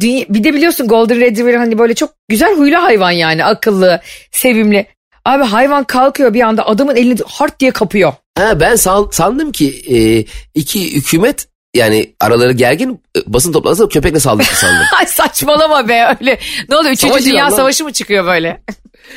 dünya- 0.00 0.26
bir 0.28 0.44
de 0.44 0.54
biliyorsun 0.54 0.88
Golden 0.88 1.20
Retriever 1.20 1.54
hani 1.54 1.78
böyle 1.78 1.94
çok 1.94 2.10
güzel 2.28 2.54
huylu 2.56 2.82
hayvan 2.82 3.10
yani 3.10 3.44
akıllı, 3.44 4.00
sevimli. 4.32 4.86
Abi 5.24 5.44
hayvan 5.44 5.84
kalkıyor 5.84 6.34
bir 6.34 6.40
anda 6.40 6.66
adamın 6.66 6.96
elini 6.96 7.18
hart 7.26 7.60
diye 7.60 7.70
kapıyor. 7.70 8.12
Ha, 8.38 8.60
ben 8.60 8.76
san- 8.76 9.08
sandım 9.12 9.52
ki 9.52 9.82
e, 9.90 10.24
iki 10.54 10.94
hükümet 10.94 11.46
yani 11.74 12.14
araları 12.20 12.52
gergin 12.52 13.02
e, 13.16 13.20
basın 13.26 13.52
toplantısında 13.52 13.88
köpekle 13.88 14.20
saldırdı 14.20 14.48
sandım. 14.54 14.84
Ay 14.98 15.06
saçmalama 15.06 15.88
be 15.88 16.16
öyle. 16.20 16.38
Ne 16.68 16.76
oluyor? 16.76 16.92
Üçüncü 16.92 17.12
Savaş 17.12 17.24
Dünya 17.24 17.44
lan. 17.44 17.50
Savaşı 17.50 17.84
mı 17.84 17.92
çıkıyor 17.92 18.24
böyle? 18.26 18.62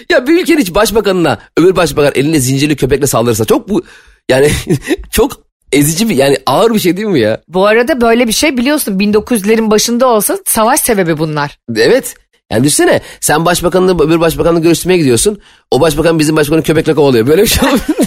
ya 0.10 0.28
bir 0.28 0.42
ülkenin 0.42 0.62
hiç 0.62 0.76
başbakanına 0.76 1.40
öbür 1.58 1.76
başbakan 1.76 2.12
elinde 2.16 2.40
zincirli 2.40 2.76
köpekle 2.76 3.08
saldırırsa 3.08 3.46
çok 3.46 3.70
bu 3.70 3.84
yani 4.30 4.52
çok 5.12 5.32
ezici 5.72 6.10
bir 6.10 6.16
yani 6.16 6.38
ağır 6.46 6.74
bir 6.74 6.80
şey 6.80 6.98
değil 6.98 7.08
mi 7.08 7.20
ya? 7.20 7.42
Bu 7.48 7.66
arada 7.66 8.02
böyle 8.02 8.28
bir 8.28 8.34
şey 8.34 8.58
biliyorsun 8.58 9.00
1900'lerin 9.00 9.72
başında 9.72 10.08
olsa 10.08 10.38
savaş 10.46 10.80
sebebi 10.80 11.18
bunlar. 11.18 11.60
Evet. 11.76 12.16
Yani 12.52 12.64
düşünsene 12.64 13.02
sen 13.20 13.46
başbakanla 13.46 14.04
öbür 14.04 14.20
başbakanla 14.20 14.60
görüşmeye 14.60 14.98
gidiyorsun. 14.98 15.42
O 15.72 15.82
başbakan 15.82 16.20
bizim 16.20 16.36
başbakanı 16.36 16.64
köpekle 16.64 16.94
kovalıyor. 16.94 17.28
Böyle 17.28 17.42
bir 17.42 17.48
şey 17.48 17.70
olur. 17.70 17.80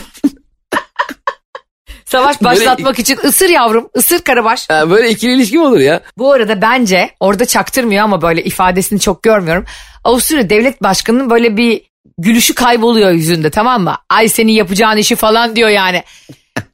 Savaş 2.07 2.43
Böyle- 2.43 2.51
başlatmak 2.51 2.99
için 2.99 3.19
ısır 3.25 3.49
yavrum, 3.49 3.89
ısır 3.97 4.19
karabaş. 4.19 4.71
Ha, 4.71 4.91
böyle 4.91 5.11
ikili 5.11 5.33
ilişki 5.33 5.59
mi 5.59 5.65
olur 5.65 5.81
ya? 5.81 6.01
Bu 6.19 6.33
arada 6.33 6.63
bence 6.63 7.11
orada 7.21 7.45
çaktırmıyor 7.45 8.05
ama 8.05 8.23
böyle 8.23 8.45
ifadesini 8.45 9.01
çok 9.01 9.23
görmüyorum. 9.23 9.65
Avusturya 10.05 10.51
devlet 10.51 10.83
başkanının 10.83 11.31
böyle 11.31 11.57
bir 11.57 11.83
gülüşü 12.19 12.55
kayboluyor 12.55 13.11
yüzünde 13.11 13.51
tamam 13.51 13.83
mı? 13.83 13.97
Ay 14.11 14.29
senin 14.29 14.53
yapacağın 14.53 14.97
işi 14.97 15.17
falan 15.17 15.57
diyor 15.57 15.69
yani. 15.69 16.03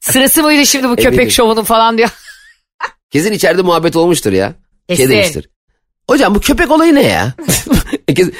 Sırası 0.00 0.42
mıydı 0.42 0.66
şimdi 0.66 0.88
bu 0.88 0.96
köpek 0.96 1.14
Eminim. 1.14 1.30
şovunun 1.30 1.64
falan 1.64 1.98
diyor. 1.98 2.08
Kesin 3.10 3.32
içeride 3.32 3.62
muhabbet 3.62 3.96
olmuştur 3.96 4.32
ya. 4.32 4.52
Kesin. 4.88 5.06
Şey 5.06 5.16
demiştir. 5.16 5.48
Hocam 6.10 6.34
bu 6.34 6.40
köpek 6.40 6.70
olayı 6.70 6.94
ne 6.94 7.02
ya? 7.02 7.32
kesin, 8.16 8.34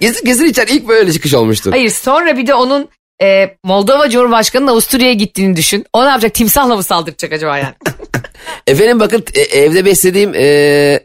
kesin, 0.00 0.24
kesin 0.26 0.44
içer 0.44 0.68
ilk 0.68 0.88
böyle 0.88 1.12
çıkış 1.12 1.34
olmuştur. 1.34 1.70
Hayır 1.70 1.90
sonra 1.90 2.36
bir 2.36 2.46
de 2.46 2.54
onun 2.54 2.88
e, 3.22 3.56
Moldova 3.64 4.10
Cumhurbaşkanı'nın 4.10 4.70
Avusturya'ya 4.70 5.12
gittiğini 5.12 5.56
düşün. 5.56 5.84
O 5.92 6.04
ne 6.04 6.08
yapacak? 6.08 6.34
Timsahla 6.34 6.76
mı 6.76 6.82
saldıracak 6.82 7.32
acaba 7.32 7.58
yani? 7.58 7.74
Efendim 8.66 9.00
bakın 9.00 9.24
e, 9.34 9.40
evde 9.40 9.84
beslediğim 9.84 10.34
e, 10.34 11.00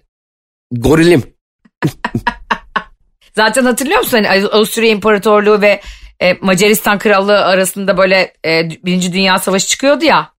gorilim. 0.71 1.23
Zaten 3.37 3.65
hatırlıyor 3.65 3.99
musun? 3.99 4.23
Hani 4.23 4.47
Avusturya 4.47 4.89
İmparatorluğu 4.89 5.61
ve 5.61 5.81
e, 6.19 6.33
Macaristan 6.41 6.99
Krallığı 6.99 7.45
arasında 7.45 7.97
böyle 7.97 8.33
e, 8.45 8.69
Birinci 8.85 9.13
Dünya 9.13 9.39
Savaşı 9.39 9.67
çıkıyordu 9.67 10.05
ya. 10.05 10.31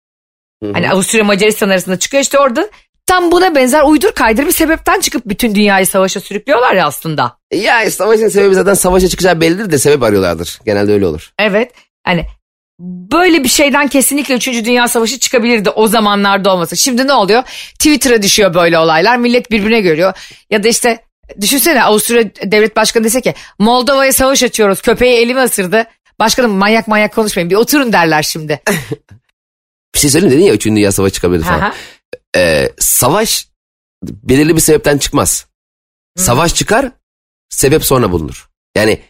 Hani 0.73 0.91
Avusturya 0.91 1.25
Macaristan 1.25 1.69
arasında 1.69 1.99
çıkıyor. 1.99 2.23
İşte 2.23 2.39
orada 2.39 2.69
Tam 3.07 3.33
buna 3.33 3.55
benzer 3.55 3.83
uydur 3.83 4.13
kaydır 4.13 4.47
bir 4.47 4.53
sebepten 4.53 5.01
çıkıp 5.01 5.23
bütün 5.27 5.55
dünyayı 5.55 5.87
savaşa 5.87 6.21
sürüklüyorlar 6.21 6.75
ya 6.75 6.87
aslında. 6.87 7.39
Ya 7.53 7.91
savaşın 7.91 8.29
sebebi 8.29 8.55
zaten 8.55 8.75
savaşa 8.75 9.09
çıkacağı 9.09 9.41
bellidir 9.41 9.71
de 9.71 9.79
sebep 9.79 10.03
arıyorlardır. 10.03 10.59
Genelde 10.65 10.93
öyle 10.93 11.07
olur. 11.07 11.33
Evet. 11.39 11.73
Hani 12.05 12.27
böyle 13.13 13.45
bir 13.45 13.49
şeyden 13.49 13.89
kesinlikle 13.89 14.35
3. 14.35 14.47
Dünya 14.47 14.89
Savaşı 14.89 15.19
çıkabilirdi 15.19 15.71
o 15.71 15.87
zamanlarda 15.87 16.53
olmasa. 16.53 16.77
Şimdi 16.77 17.07
ne 17.07 17.13
oluyor? 17.13 17.43
Twitter'a 17.73 18.23
düşüyor 18.23 18.55
böyle 18.55 18.79
olaylar. 18.79 19.17
Millet 19.17 19.51
birbirine 19.51 19.81
görüyor. 19.81 20.13
Ya 20.51 20.63
da 20.63 20.69
işte 20.69 20.99
düşünsene 21.41 21.85
Avusturya 21.85 22.25
devlet 22.45 22.77
başkanı 22.77 23.05
dese 23.05 23.21
ki 23.21 23.35
Moldova'ya 23.59 24.13
savaş 24.13 24.43
açıyoruz. 24.43 24.83
Köpeği 24.83 25.19
elime 25.19 25.45
ısırdı. 25.45 25.87
Başkanım 26.19 26.51
manyak 26.51 26.89
manyak 26.89 27.15
konuşmayın. 27.15 27.51
Bir 27.51 27.55
oturun 27.57 27.93
derler 27.93 28.23
şimdi. 28.23 28.61
Bir 29.95 29.99
şey 29.99 30.11
söyleyeyim 30.11 30.35
dedin 30.35 30.45
ya 30.45 30.55
3. 30.55 30.67
Dünya 30.67 30.93
Savaşı 30.93 31.15
çıkabilir 31.15 31.45
falan. 31.45 31.61
Aha. 31.61 31.75
Ee, 32.37 32.73
savaş 32.79 33.49
belirli 34.05 34.57
bir 34.57 34.61
sebepten 34.61 34.99
çıkmaz. 34.99 35.47
Savaş 36.17 36.55
çıkar, 36.55 36.93
sebep 37.51 37.85
sonra 37.85 38.13
bulunur. 38.13 38.49
Yani 38.77 39.01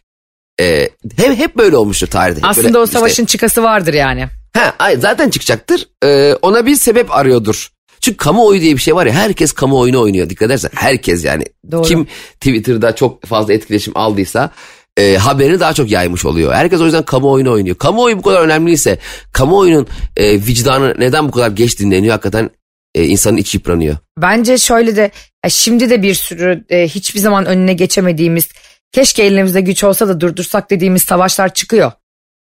e, 0.61 0.89
hep, 1.17 1.39
hep 1.39 1.57
böyle 1.57 1.77
olmuştur 1.77 2.07
tarihte. 2.07 2.41
Aslında 2.47 2.67
böyle 2.67 2.79
o 2.79 2.85
işte- 2.85 2.99
savaşın 2.99 3.25
çıkası 3.25 3.63
vardır 3.63 3.95
yani. 3.95 4.29
Ha, 4.57 4.75
ay, 4.79 4.97
zaten 4.97 5.31
çıkacaktır. 5.31 5.89
Ee, 6.05 6.35
ona 6.43 6.67
bir 6.67 6.77
sebep 6.77 7.13
arıyordur. 7.13 7.73
Çünkü 8.09 8.17
kamuoyu 8.17 8.61
diye 8.61 8.75
bir 8.75 8.81
şey 8.81 8.95
var 8.95 9.07
ya 9.07 9.13
herkes 9.13 9.53
kamuoyunu 9.53 10.01
oynuyor. 10.01 10.31
Dikkat 10.31 10.47
edersen 10.47 10.71
herkes 10.75 11.25
yani. 11.25 11.45
Doğru. 11.71 11.83
Kim 11.83 12.05
Twitter'da 12.41 12.95
çok 12.95 13.25
fazla 13.25 13.53
etkileşim 13.53 13.93
aldıysa 13.97 14.51
e, 14.97 15.17
haberi 15.17 15.61
daha 15.61 15.75
çok 15.75 15.91
yaymış 15.91 16.25
oluyor. 16.25 16.55
Herkes 16.55 16.81
o 16.81 16.85
yüzden 16.85 17.03
kamuoyunu 17.03 17.53
oynuyor. 17.53 17.77
Kamuoyu 17.77 18.19
bu 18.19 18.23
kadar 18.23 18.43
önemliyse 18.43 18.99
kamuoyunun 19.33 19.87
e, 20.17 20.33
vicdanı 20.33 20.95
neden 20.99 21.29
bu 21.29 21.33
kadar 21.33 21.51
geç 21.51 21.79
dinleniyor 21.79 22.13
hakikaten 22.13 22.51
e, 22.95 23.05
insanın 23.05 23.37
içi 23.37 23.57
yıpranıyor. 23.57 23.97
Bence 24.19 24.59
şöyle 24.59 24.97
de 24.97 25.11
ya 25.45 25.51
şimdi 25.51 25.91
de 25.91 26.03
bir 26.03 26.15
sürü 26.15 26.65
e, 26.71 26.89
hiçbir 26.89 27.21
zaman 27.21 27.47
önüne 27.47 27.73
geçemediğimiz 27.73 28.49
keşke 28.93 29.23
elimizde 29.23 29.61
güç 29.61 29.85
olsa 29.85 30.09
da 30.09 30.21
durdursak 30.21 30.71
dediğimiz 30.71 31.03
savaşlar 31.03 31.55
çıkıyor. 31.55 31.93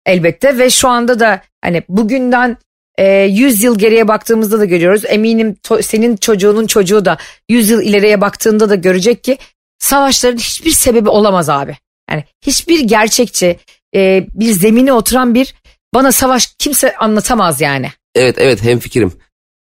Elbette 0.07 0.59
ve 0.59 0.71
şu 0.71 0.88
anda 0.88 1.21
da 1.21 1.43
hani 1.62 1.83
bugünden 1.88 2.57
e, 3.03 3.25
100 3.25 3.62
yıl 3.62 3.79
geriye 3.79 4.09
baktığımızda 4.09 4.61
da 4.61 4.65
görüyoruz. 4.65 5.03
Eminim 5.07 5.57
to- 5.65 5.83
senin 5.83 6.17
çocuğunun 6.17 6.67
çocuğu 6.67 7.05
da 7.05 7.19
100 7.49 7.71
yıl 7.71 7.83
ileriye 7.83 8.21
baktığında 8.21 8.69
da 8.69 8.75
görecek 8.75 9.25
ki 9.25 9.38
savaşların 9.79 10.38
hiçbir 10.38 10.71
sebebi 10.71 11.09
olamaz 11.09 11.49
abi. 11.49 11.77
Yani 12.11 12.25
hiçbir 12.47 12.81
gerçekçi 12.81 13.59
e, 13.95 14.27
bir 14.35 14.53
zemine 14.53 14.93
oturan 14.93 15.35
bir 15.35 15.55
bana 15.95 16.12
savaş 16.12 16.55
kimse 16.59 16.97
anlatamaz 16.97 17.61
yani. 17.61 17.93
Evet 18.15 18.37
evet 18.38 18.62
hem 18.62 18.79
fikrim. 18.79 19.12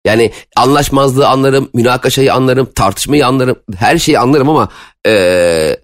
Yani 0.06 0.32
anlaşmazlığı 0.56 1.28
anlarım, 1.28 1.70
münakaşayı 1.74 2.34
anlarım, 2.34 2.72
tartışmayı 2.74 3.26
anlarım, 3.26 3.56
her 3.76 3.98
şeyi 3.98 4.18
anlarım 4.18 4.48
ama 4.48 4.68
e, 5.06 5.76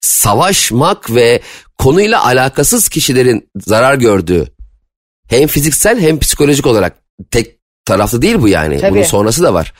savaşmak 0.00 1.14
ve 1.14 1.40
konuyla 1.78 2.24
alakasız 2.24 2.88
kişilerin 2.88 3.48
zarar 3.56 3.94
gördüğü 3.94 4.57
hem 5.28 5.46
fiziksel 5.46 6.00
hem 6.00 6.18
psikolojik 6.18 6.66
olarak 6.66 6.96
tek 7.30 7.58
taraflı 7.84 8.22
değil 8.22 8.36
bu 8.40 8.48
yani. 8.48 8.80
Tabii. 8.80 8.90
Bunun 8.92 9.02
sonrası 9.02 9.42
da 9.42 9.54
var. 9.54 9.72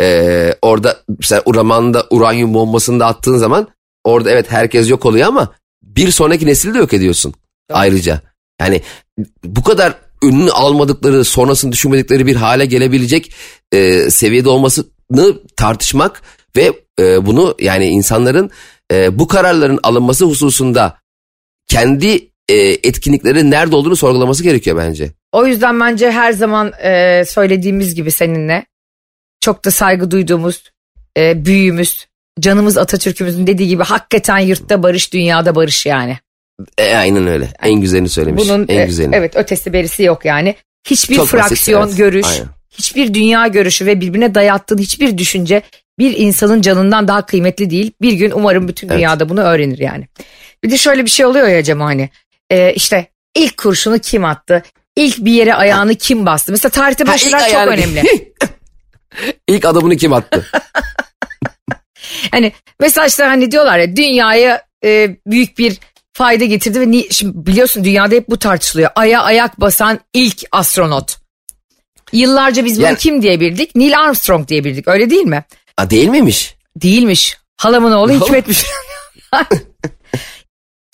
E, 0.00 0.54
orada 0.62 0.96
mesela 1.18 1.42
Uraman'da 1.44 2.06
uranyum 2.10 2.54
bombasını 2.54 3.00
da 3.00 3.06
attığın 3.06 3.38
zaman 3.38 3.68
orada 4.04 4.30
evet 4.30 4.50
herkes 4.50 4.90
yok 4.90 5.06
oluyor 5.06 5.28
ama 5.28 5.54
bir 5.82 6.10
sonraki 6.10 6.46
nesili 6.46 6.74
de 6.74 6.78
yok 6.78 6.92
ediyorsun 6.92 7.34
ayrıca. 7.72 8.20
Yani 8.60 8.82
bu 9.44 9.62
kadar 9.62 9.94
önünü 10.22 10.50
almadıkları, 10.50 11.24
sonrasını 11.24 11.72
düşünmedikleri 11.72 12.26
bir 12.26 12.36
hale 12.36 12.66
gelebilecek 12.66 13.32
e, 13.72 14.10
seviyede 14.10 14.48
olmasını 14.48 14.86
tartışmak 15.56 16.22
ve 16.56 16.72
e, 17.00 17.26
bunu 17.26 17.54
yani 17.60 17.86
insanların 17.86 18.50
e, 18.92 19.18
bu 19.18 19.28
kararların 19.28 19.80
alınması 19.82 20.24
hususunda 20.24 20.98
kendi 21.66 22.30
e, 22.48 22.54
etkinlikleri 22.58 23.50
nerede 23.50 23.76
olduğunu 23.76 23.96
sorgulaması 23.96 24.42
gerekiyor 24.42 24.76
bence. 24.76 25.10
O 25.32 25.46
yüzden 25.46 25.80
bence 25.80 26.10
her 26.10 26.32
zaman 26.32 26.72
e, 26.82 27.22
söylediğimiz 27.26 27.94
gibi 27.94 28.10
seninle 28.10 28.66
çok 29.40 29.64
da 29.64 29.70
saygı 29.70 30.10
duyduğumuz 30.10 30.64
e, 31.16 31.44
büyüğümüz, 31.44 32.06
canımız 32.40 32.78
Atatürk'ümüzün 32.78 33.46
dediği 33.46 33.68
gibi 33.68 33.82
hakikaten 33.82 34.38
yurtta 34.38 34.82
barış, 34.82 35.12
dünyada 35.12 35.54
barış 35.54 35.86
yani. 35.86 36.18
E, 36.78 36.94
aynen 36.94 37.26
öyle. 37.26 37.48
En 37.62 37.80
güzelini 37.80 38.08
söylemiş. 38.08 38.48
Bunun 38.48 38.66
en 38.68 38.80
e, 38.80 38.86
güzelini. 38.86 39.16
evet 39.16 39.36
ötesi 39.36 39.72
berisi 39.72 40.02
yok 40.02 40.24
yani. 40.24 40.54
Hiçbir 40.86 41.16
Çok 41.16 41.24
basit, 41.24 41.38
fraksiyon, 41.38 41.88
evet. 41.88 41.96
görüş, 41.96 42.26
Aynen. 42.26 42.46
hiçbir 42.70 43.14
dünya 43.14 43.46
görüşü 43.46 43.86
ve 43.86 44.00
birbirine 44.00 44.34
dayattığın 44.34 44.78
hiçbir 44.78 45.18
düşünce 45.18 45.62
bir 45.98 46.16
insanın 46.16 46.60
canından 46.60 47.08
daha 47.08 47.26
kıymetli 47.26 47.70
değil. 47.70 47.92
Bir 48.00 48.12
gün 48.12 48.30
umarım 48.30 48.68
bütün 48.68 48.88
Evet. 48.88 48.98
dünyada 48.98 49.28
bunu 49.28 49.40
öğrenir 49.40 49.78
yani. 49.78 50.08
Bir 50.64 50.70
de 50.70 50.76
şöyle 50.78 51.04
bir 51.04 51.10
şey 51.10 51.26
oluyor 51.26 51.48
ya 51.48 51.62
Cem 51.62 51.80
hani 51.80 52.10
e, 52.50 52.74
işte 52.74 53.06
ilk 53.36 53.56
kurşunu 53.56 53.98
kim 53.98 54.24
attı? 54.24 54.62
İlk 54.96 55.18
bir 55.18 55.32
yere 55.32 55.54
ayağını 55.54 55.94
kim 55.94 56.26
bastı? 56.26 56.52
Mesela 56.52 56.70
tarihte 56.70 57.06
böyle 57.06 57.18
şeyler 57.18 57.50
çok 57.50 57.66
önemli. 57.68 58.32
İlk 59.48 59.64
adımını 59.64 59.96
kim 59.96 60.12
attı? 60.12 60.46
Hani 62.30 62.52
mesela 62.80 63.06
işte 63.06 63.24
hani 63.24 63.50
diyorlar 63.50 63.78
ya 63.78 63.96
dünyaya 63.96 64.62
e, 64.84 65.16
büyük 65.26 65.58
bir 65.58 65.78
fayda 66.12 66.44
getirdi 66.44 66.80
ve 66.80 66.90
ni- 66.90 67.14
şimdi 67.14 67.46
biliyorsun 67.46 67.84
dünyada 67.84 68.14
hep 68.14 68.28
bu 68.28 68.38
tartışılıyor. 68.38 68.90
Aya 68.94 69.22
ayak 69.22 69.60
basan 69.60 70.00
ilk 70.12 70.42
astronot. 70.52 71.16
Yıllarca 72.12 72.64
biz 72.64 72.78
bunu 72.78 72.86
Yani- 72.86 72.98
kim 72.98 73.22
diye 73.22 73.40
bildik? 73.40 73.74
Neil 73.76 73.98
Armstrong 74.00 74.48
diye 74.48 74.64
bildik 74.64 74.88
öyle 74.88 75.10
değil 75.10 75.24
mi? 75.24 75.44
A, 75.76 75.90
değil 75.90 76.08
miymiş? 76.08 76.54
Değilmiş. 76.76 77.36
Halamın 77.56 77.92
oğlu 77.92 78.12
Hikmetmiş. 78.12 78.64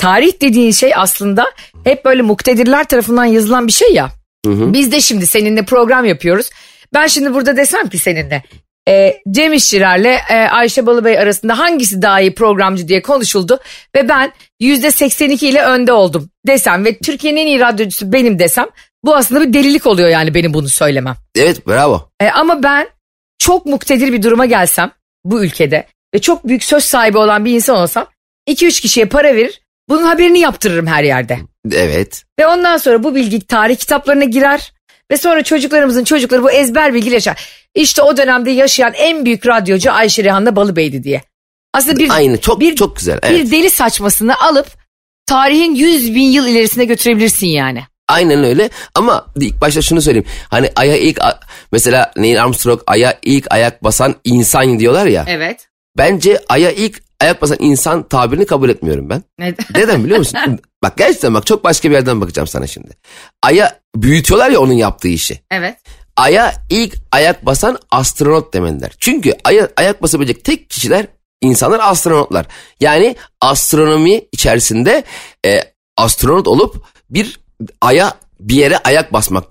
Tarih 0.02 0.40
dediğin 0.40 0.70
şey 0.70 0.92
aslında 0.96 1.46
hep 1.84 2.04
böyle 2.04 2.22
muktedirler 2.22 2.84
tarafından 2.84 3.24
yazılan 3.24 3.66
bir 3.66 3.72
şey 3.72 3.94
ya. 3.94 4.10
Biz 4.46 4.92
de 4.92 5.00
şimdi 5.00 5.26
seninle 5.26 5.64
program 5.64 6.04
yapıyoruz. 6.04 6.50
Ben 6.94 7.06
şimdi 7.06 7.34
burada 7.34 7.56
desem 7.56 7.88
ki 7.88 7.98
seninle 7.98 8.42
e, 8.88 9.20
Cem 9.30 9.52
İşçiler'le 9.52 10.18
e, 10.30 10.34
Ayşe 10.34 10.86
Balıbey 10.86 11.18
arasında 11.18 11.58
hangisi 11.58 12.02
daha 12.02 12.20
iyi 12.20 12.34
programcı 12.34 12.88
diye 12.88 13.02
konuşuldu. 13.02 13.60
Ve 13.96 14.08
ben 14.08 14.32
%82 14.62 15.46
ile 15.46 15.62
önde 15.62 15.92
oldum 15.92 16.30
desem 16.46 16.84
ve 16.84 16.98
Türkiye'nin 16.98 17.40
en 17.40 17.46
iyi 17.46 17.60
radyocusu 17.60 18.12
benim 18.12 18.38
desem 18.38 18.66
bu 19.04 19.16
aslında 19.16 19.40
bir 19.40 19.52
delilik 19.52 19.86
oluyor 19.86 20.08
yani 20.08 20.34
benim 20.34 20.54
bunu 20.54 20.68
söylemem. 20.68 21.16
Evet 21.36 21.66
bravo. 21.66 22.08
E, 22.20 22.28
ama 22.30 22.62
ben 22.62 22.88
çok 23.38 23.66
muktedir 23.66 24.12
bir 24.12 24.22
duruma 24.22 24.46
gelsem 24.46 24.90
bu 25.24 25.44
ülkede 25.44 25.86
ve 26.14 26.18
çok 26.18 26.48
büyük 26.48 26.64
söz 26.64 26.84
sahibi 26.84 27.18
olan 27.18 27.44
bir 27.44 27.52
insan 27.52 27.76
olsam 27.76 28.06
2-3 28.48 28.80
kişiye 28.80 29.06
para 29.06 29.36
verir 29.36 29.61
bunun 29.92 30.02
haberini 30.02 30.38
yaptırırım 30.38 30.86
her 30.86 31.04
yerde. 31.04 31.38
Evet. 31.72 32.24
Ve 32.40 32.46
ondan 32.46 32.76
sonra 32.76 33.02
bu 33.02 33.14
bilgi 33.14 33.46
tarih 33.46 33.76
kitaplarına 33.76 34.24
girer 34.24 34.72
ve 35.10 35.16
sonra 35.16 35.42
çocuklarımızın 35.42 36.04
çocukları 36.04 36.42
bu 36.42 36.50
ezber 36.50 36.94
bilgiyle 36.94 37.14
yaşar. 37.14 37.48
İşte 37.74 38.02
o 38.02 38.16
dönemde 38.16 38.50
yaşayan 38.50 38.92
en 38.94 39.24
büyük 39.24 39.46
radyocu 39.46 39.92
Ayşe 39.92 40.24
Rehan'la 40.24 40.56
Balıbey'di 40.56 41.04
diye. 41.04 41.22
Aslında 41.74 41.98
bir, 41.98 42.10
Aynı 42.10 42.40
çok 42.40 42.60
bir- 42.60 42.76
çok 42.76 42.96
güzel. 42.96 43.18
Evet. 43.22 43.40
bir 43.46 43.50
deli 43.50 43.70
saçmasını 43.70 44.40
alıp 44.40 44.66
tarihin 45.26 45.74
100 45.74 46.14
bin 46.14 46.26
yıl 46.26 46.46
ilerisine 46.46 46.84
götürebilirsin 46.84 47.46
yani. 47.46 47.82
Aynen 48.08 48.44
öyle 48.44 48.70
ama 48.94 49.26
ilk 49.40 49.60
başta 49.60 49.82
şunu 49.82 50.02
söyleyeyim. 50.02 50.26
Hani 50.48 50.70
aya 50.76 50.96
ilk 50.96 51.20
mesela 51.72 52.12
Neil 52.16 52.42
Armstrong 52.42 52.80
aya 52.86 53.18
ilk 53.22 53.46
ayak 53.52 53.84
basan 53.84 54.14
insan 54.24 54.78
diyorlar 54.78 55.06
ya. 55.06 55.24
Evet. 55.28 55.68
Bence 55.98 56.40
aya 56.48 56.70
ilk 56.70 57.02
ayak 57.22 57.42
basan 57.42 57.56
insan 57.60 58.08
tabirini 58.08 58.46
kabul 58.46 58.68
etmiyorum 58.68 59.10
ben. 59.10 59.22
Neden 59.74 60.04
biliyor 60.04 60.18
musun? 60.18 60.38
bak 60.82 60.96
gerçekten 60.96 61.34
bak 61.34 61.46
çok 61.46 61.64
başka 61.64 61.90
bir 61.90 61.94
yerden 61.94 62.20
bakacağım 62.20 62.48
sana 62.48 62.66
şimdi. 62.66 62.90
Aya 63.42 63.80
büyütüyorlar 63.96 64.50
ya 64.50 64.60
onun 64.60 64.72
yaptığı 64.72 65.08
işi. 65.08 65.40
evet. 65.50 65.76
Aya 66.16 66.54
ilk 66.70 66.94
ayak 67.12 67.46
basan 67.46 67.78
astronot 67.90 68.54
demeliler. 68.54 68.92
Çünkü 68.98 69.34
aya 69.44 69.68
ayak 69.76 70.02
basabilecek 70.02 70.44
tek 70.44 70.70
kişiler 70.70 71.06
insanlar 71.40 71.80
astronotlar. 71.82 72.46
Yani 72.80 73.16
astronomi 73.40 74.24
içerisinde 74.32 75.04
e, 75.46 75.60
astronot 75.96 76.48
olup 76.48 76.84
bir 77.10 77.40
aya 77.80 78.14
bir 78.40 78.54
yere 78.54 78.78
ayak 78.78 79.12
basmak, 79.12 79.44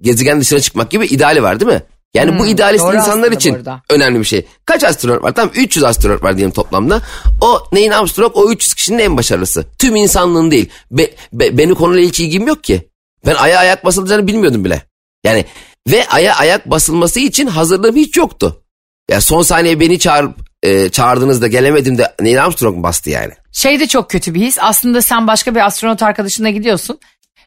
gezegen 0.00 0.40
dışına 0.40 0.60
çıkmak 0.60 0.90
gibi 0.90 1.06
ideali 1.06 1.42
var 1.42 1.60
değil 1.60 1.72
mi? 1.72 1.82
Yani 2.14 2.38
bu 2.38 2.42
Hmm, 2.42 2.48
idealist 2.50 2.84
doğru 2.84 2.96
insanlar 2.96 3.32
için 3.32 3.54
burada. 3.54 3.82
önemli 3.90 4.18
bir 4.20 4.24
şey. 4.24 4.46
Kaç 4.66 4.84
astronot 4.84 5.22
var? 5.22 5.32
Tamam 5.34 5.52
300 5.54 5.84
astronot 5.84 6.22
var 6.22 6.36
diyelim 6.36 6.52
toplamda. 6.54 7.02
O 7.40 7.62
Neil 7.72 7.98
Armstrong 7.98 8.32
o 8.36 8.50
300 8.50 8.74
kişinin 8.74 8.98
en 8.98 9.16
başarılısı. 9.16 9.64
Tüm 9.78 9.96
insanlığın 9.96 10.50
değil. 10.50 10.68
Be, 10.90 11.10
be- 11.32 11.58
benim 11.58 11.74
konuyla 11.74 12.08
hiç 12.08 12.20
ilgim 12.20 12.46
yok 12.46 12.64
ki. 12.64 12.88
Ben 13.26 13.34
aya 13.34 13.58
ayak 13.58 13.84
basılacağını 13.84 14.26
bilmiyordum 14.26 14.64
bile. 14.64 14.82
Yani 15.24 15.44
ve 15.90 16.08
aya 16.08 16.34
ayak 16.36 16.70
basılması 16.70 17.20
için 17.20 17.46
hazırlığım 17.46 17.96
hiç 17.96 18.16
yoktu. 18.16 18.62
Ya 19.10 19.20
son 19.20 19.42
saniye 19.42 19.80
beni 19.80 19.98
çağırıp 19.98 20.36
e, 20.62 20.88
çağırdığınızda 20.88 21.46
gelemedim 21.46 21.98
de 21.98 22.14
Neil 22.20 22.44
Armstrong 22.44 22.82
bastı 22.82 23.10
yani? 23.10 23.32
Şey 23.52 23.80
de 23.80 23.86
çok 23.86 24.10
kötü 24.10 24.34
bir 24.34 24.40
his. 24.40 24.58
Aslında 24.60 25.02
sen 25.02 25.26
başka 25.26 25.54
bir 25.54 25.66
astronot 25.66 26.02
arkadaşına 26.02 26.50
gidiyorsun. 26.50 26.98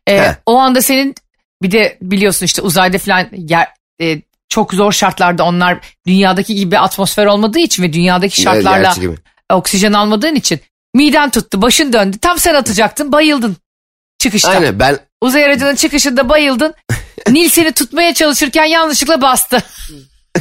He. 0.08 0.38
o 0.46 0.56
anda 0.58 0.82
senin 0.82 1.16
bir 1.62 1.72
de 1.72 1.98
biliyorsun 2.02 2.46
işte 2.46 2.62
uzayda 2.62 2.98
falan 2.98 3.28
yer, 3.34 3.68
e, 4.02 4.22
çok 4.50 4.74
zor 4.74 4.92
şartlarda 4.92 5.44
onlar 5.44 5.80
dünyadaki 6.08 6.56
gibi 6.56 6.80
atmosfer 6.80 7.26
olmadığı 7.26 7.60
için 7.60 7.84
ve 7.84 7.94
dünyadaki 7.94 8.42
şartlarla 8.42 8.94
gerçi 8.96 9.10
oksijen 9.54 9.94
almadığın 9.94 10.36
için 10.36 10.60
miden 10.94 11.30
tuttu 11.30 11.62
başın 11.62 11.94
döndü 11.94 12.18
tam 12.18 12.40
sen 12.40 12.56
atacaktın 12.56 13.12
bayıldın 13.12 13.58
çıkışta. 14.20 14.50
Aynen 14.50 14.80
ben 14.80 15.00
Uzay 15.22 15.46
aracının 15.46 15.76
çıkışında 15.76 16.30
bayıldın. 16.30 16.74
Nil 17.30 17.50
seni 17.50 17.72
tutmaya 17.72 18.14
çalışırken 18.14 18.66
yanlışlıkla 18.66 19.22
bastı. 19.22 19.64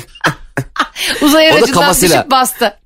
Uzay 1.22 1.50
aracından 1.50 1.72
kafasıyla. 1.80 2.18
düşüp 2.18 2.30
bastı. 2.30 2.78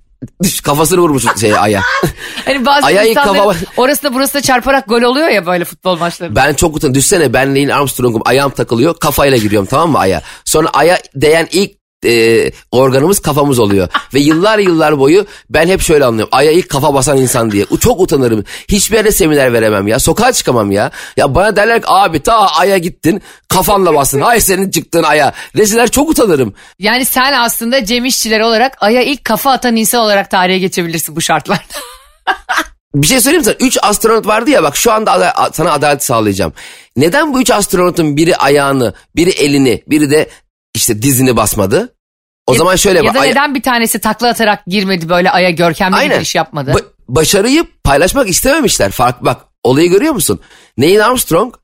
Düş, 0.43 0.61
kafasını 0.61 1.01
vurmuş 1.01 1.25
şeye 1.41 1.59
aya. 1.59 1.83
Hani 2.45 2.67
bazı 2.67 2.87
Ayağı 2.87 3.09
insanların 3.09 3.39
kafa- 3.39 3.57
orasına 3.77 4.15
burasına 4.15 4.43
çarparak 4.43 4.89
gol 4.89 5.03
oluyor 5.03 5.29
ya 5.29 5.47
böyle 5.47 5.65
futbol 5.65 5.99
maçları. 5.99 6.37
Ben 6.37 6.55
çok 6.55 6.77
utanıyorum. 6.77 6.95
Düşsene 6.95 7.33
ben 7.33 7.55
Neil 7.55 7.77
Armstrong'um 7.77 8.23
ayağım 8.25 8.51
takılıyor 8.51 8.99
kafayla 8.99 9.39
giriyorum 9.39 9.69
tamam 9.71 9.91
mı 9.91 9.99
aya. 9.99 10.23
Sonra 10.45 10.69
aya 10.73 10.99
değen 11.15 11.49
ilk 11.53 11.78
e, 12.07 12.51
organımız 12.71 13.19
kafamız 13.19 13.59
oluyor. 13.59 13.89
Ve 14.15 14.21
yıllar 14.21 14.59
yıllar 14.59 14.99
boyu 14.99 15.27
ben 15.51 15.69
hep 15.69 15.81
şöyle 15.81 16.05
anlıyorum. 16.05 16.31
Aya 16.33 16.51
ilk 16.53 16.69
kafa 16.69 16.95
basan 16.95 17.19
insan 17.19 17.51
diye. 17.51 17.67
Çok 17.81 18.01
utanırım. 18.01 18.45
Hiçbir 18.69 18.97
yere 18.97 19.13
seminer 19.13 19.53
veremem 19.53 19.87
ya. 19.89 19.99
Sokağa 19.99 20.33
çıkamam 20.33 20.71
ya. 20.73 20.91
Ya 21.17 21.35
bana 21.35 21.57
derler 21.57 21.81
ki 21.83 21.89
abi 21.89 22.21
ta 22.23 22.47
aya 22.47 22.79
gittin 22.79 23.23
kafanla 23.49 23.95
bastın. 23.95 24.21
Ay 24.21 24.41
senin 24.41 24.71
çıktığın 24.71 25.03
aya. 25.03 25.33
Reziler 25.57 25.91
çok 25.91 26.11
utanırım. 26.11 26.55
Yani 26.79 27.05
sen 27.05 27.33
aslında 27.33 27.85
Cem 27.85 28.05
İşçiler 28.05 28.41
olarak 28.41 28.77
Ay'a 28.81 29.03
ilk 29.03 29.25
kafa 29.25 29.53
atan 29.53 29.77
insan 29.77 30.01
olarak 30.01 30.31
tarihe 30.31 30.59
geçebilirsin 30.59 31.17
bu 31.17 31.21
şartlarda. 31.21 31.63
Bir 32.95 33.07
şey 33.07 33.21
söyleyeyim 33.21 33.45
sana? 33.45 33.55
Üç 33.61 33.79
astronot 33.83 34.27
vardı 34.27 34.51
ya 34.51 34.63
bak 34.63 34.77
şu 34.77 34.93
anda 34.93 35.13
ada- 35.13 35.51
sana 35.53 35.73
adalet 35.73 36.05
sağlayacağım. 36.05 36.53
Neden 36.97 37.35
bu 37.35 37.41
üç 37.41 37.51
astronotun 37.51 38.17
biri 38.17 38.37
ayağını, 38.37 38.95
biri 39.17 39.31
elini, 39.31 39.83
biri 39.87 40.11
de 40.11 40.29
işte 40.79 41.03
dizini 41.03 41.37
basmadı? 41.37 41.95
O 42.47 42.55
zaman 42.55 42.77
şöyle 42.77 42.99
ya 43.03 43.15
da 43.15 43.21
aya- 43.21 43.31
neden 43.31 43.55
bir 43.55 43.63
tanesi 43.63 43.99
takla 43.99 44.29
atarak 44.29 44.67
girmedi 44.67 45.09
böyle 45.09 45.31
Ay'a 45.31 45.51
görkemli 45.51 45.93
bir 45.93 45.99
Aynen. 45.99 46.17
giriş 46.17 46.35
yapmadı? 46.35 46.71
Ba- 46.71 46.85
başarıyı 47.09 47.65
paylaşmak 47.85 48.29
istememişler. 48.29 48.91
Fark 48.91 49.25
bak 49.25 49.41
olayı 49.65 49.91
görüyor 49.91 50.13
musun? 50.13 50.41
Neil 50.79 51.07
Armstrong 51.07 51.55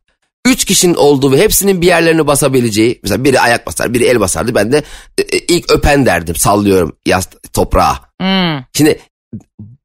üç 0.46 0.64
kişinin 0.64 0.94
olduğu 0.94 1.32
ve 1.32 1.38
hepsinin 1.40 1.80
bir 1.80 1.86
yerlerini 1.86 2.26
basabileceği. 2.26 3.00
Mesela 3.02 3.24
biri 3.24 3.40
ayak 3.40 3.66
basar, 3.66 3.94
biri 3.94 4.04
el 4.04 4.20
basardı. 4.20 4.54
Ben 4.54 4.72
de 4.72 4.82
e, 5.18 5.22
e, 5.22 5.38
ilk 5.38 5.70
öpen 5.72 6.06
derdim. 6.06 6.36
Sallıyorum 6.36 6.96
yaz 7.06 7.28
toprağa. 7.52 8.00
Hmm. 8.20 8.64
Şimdi 8.72 9.00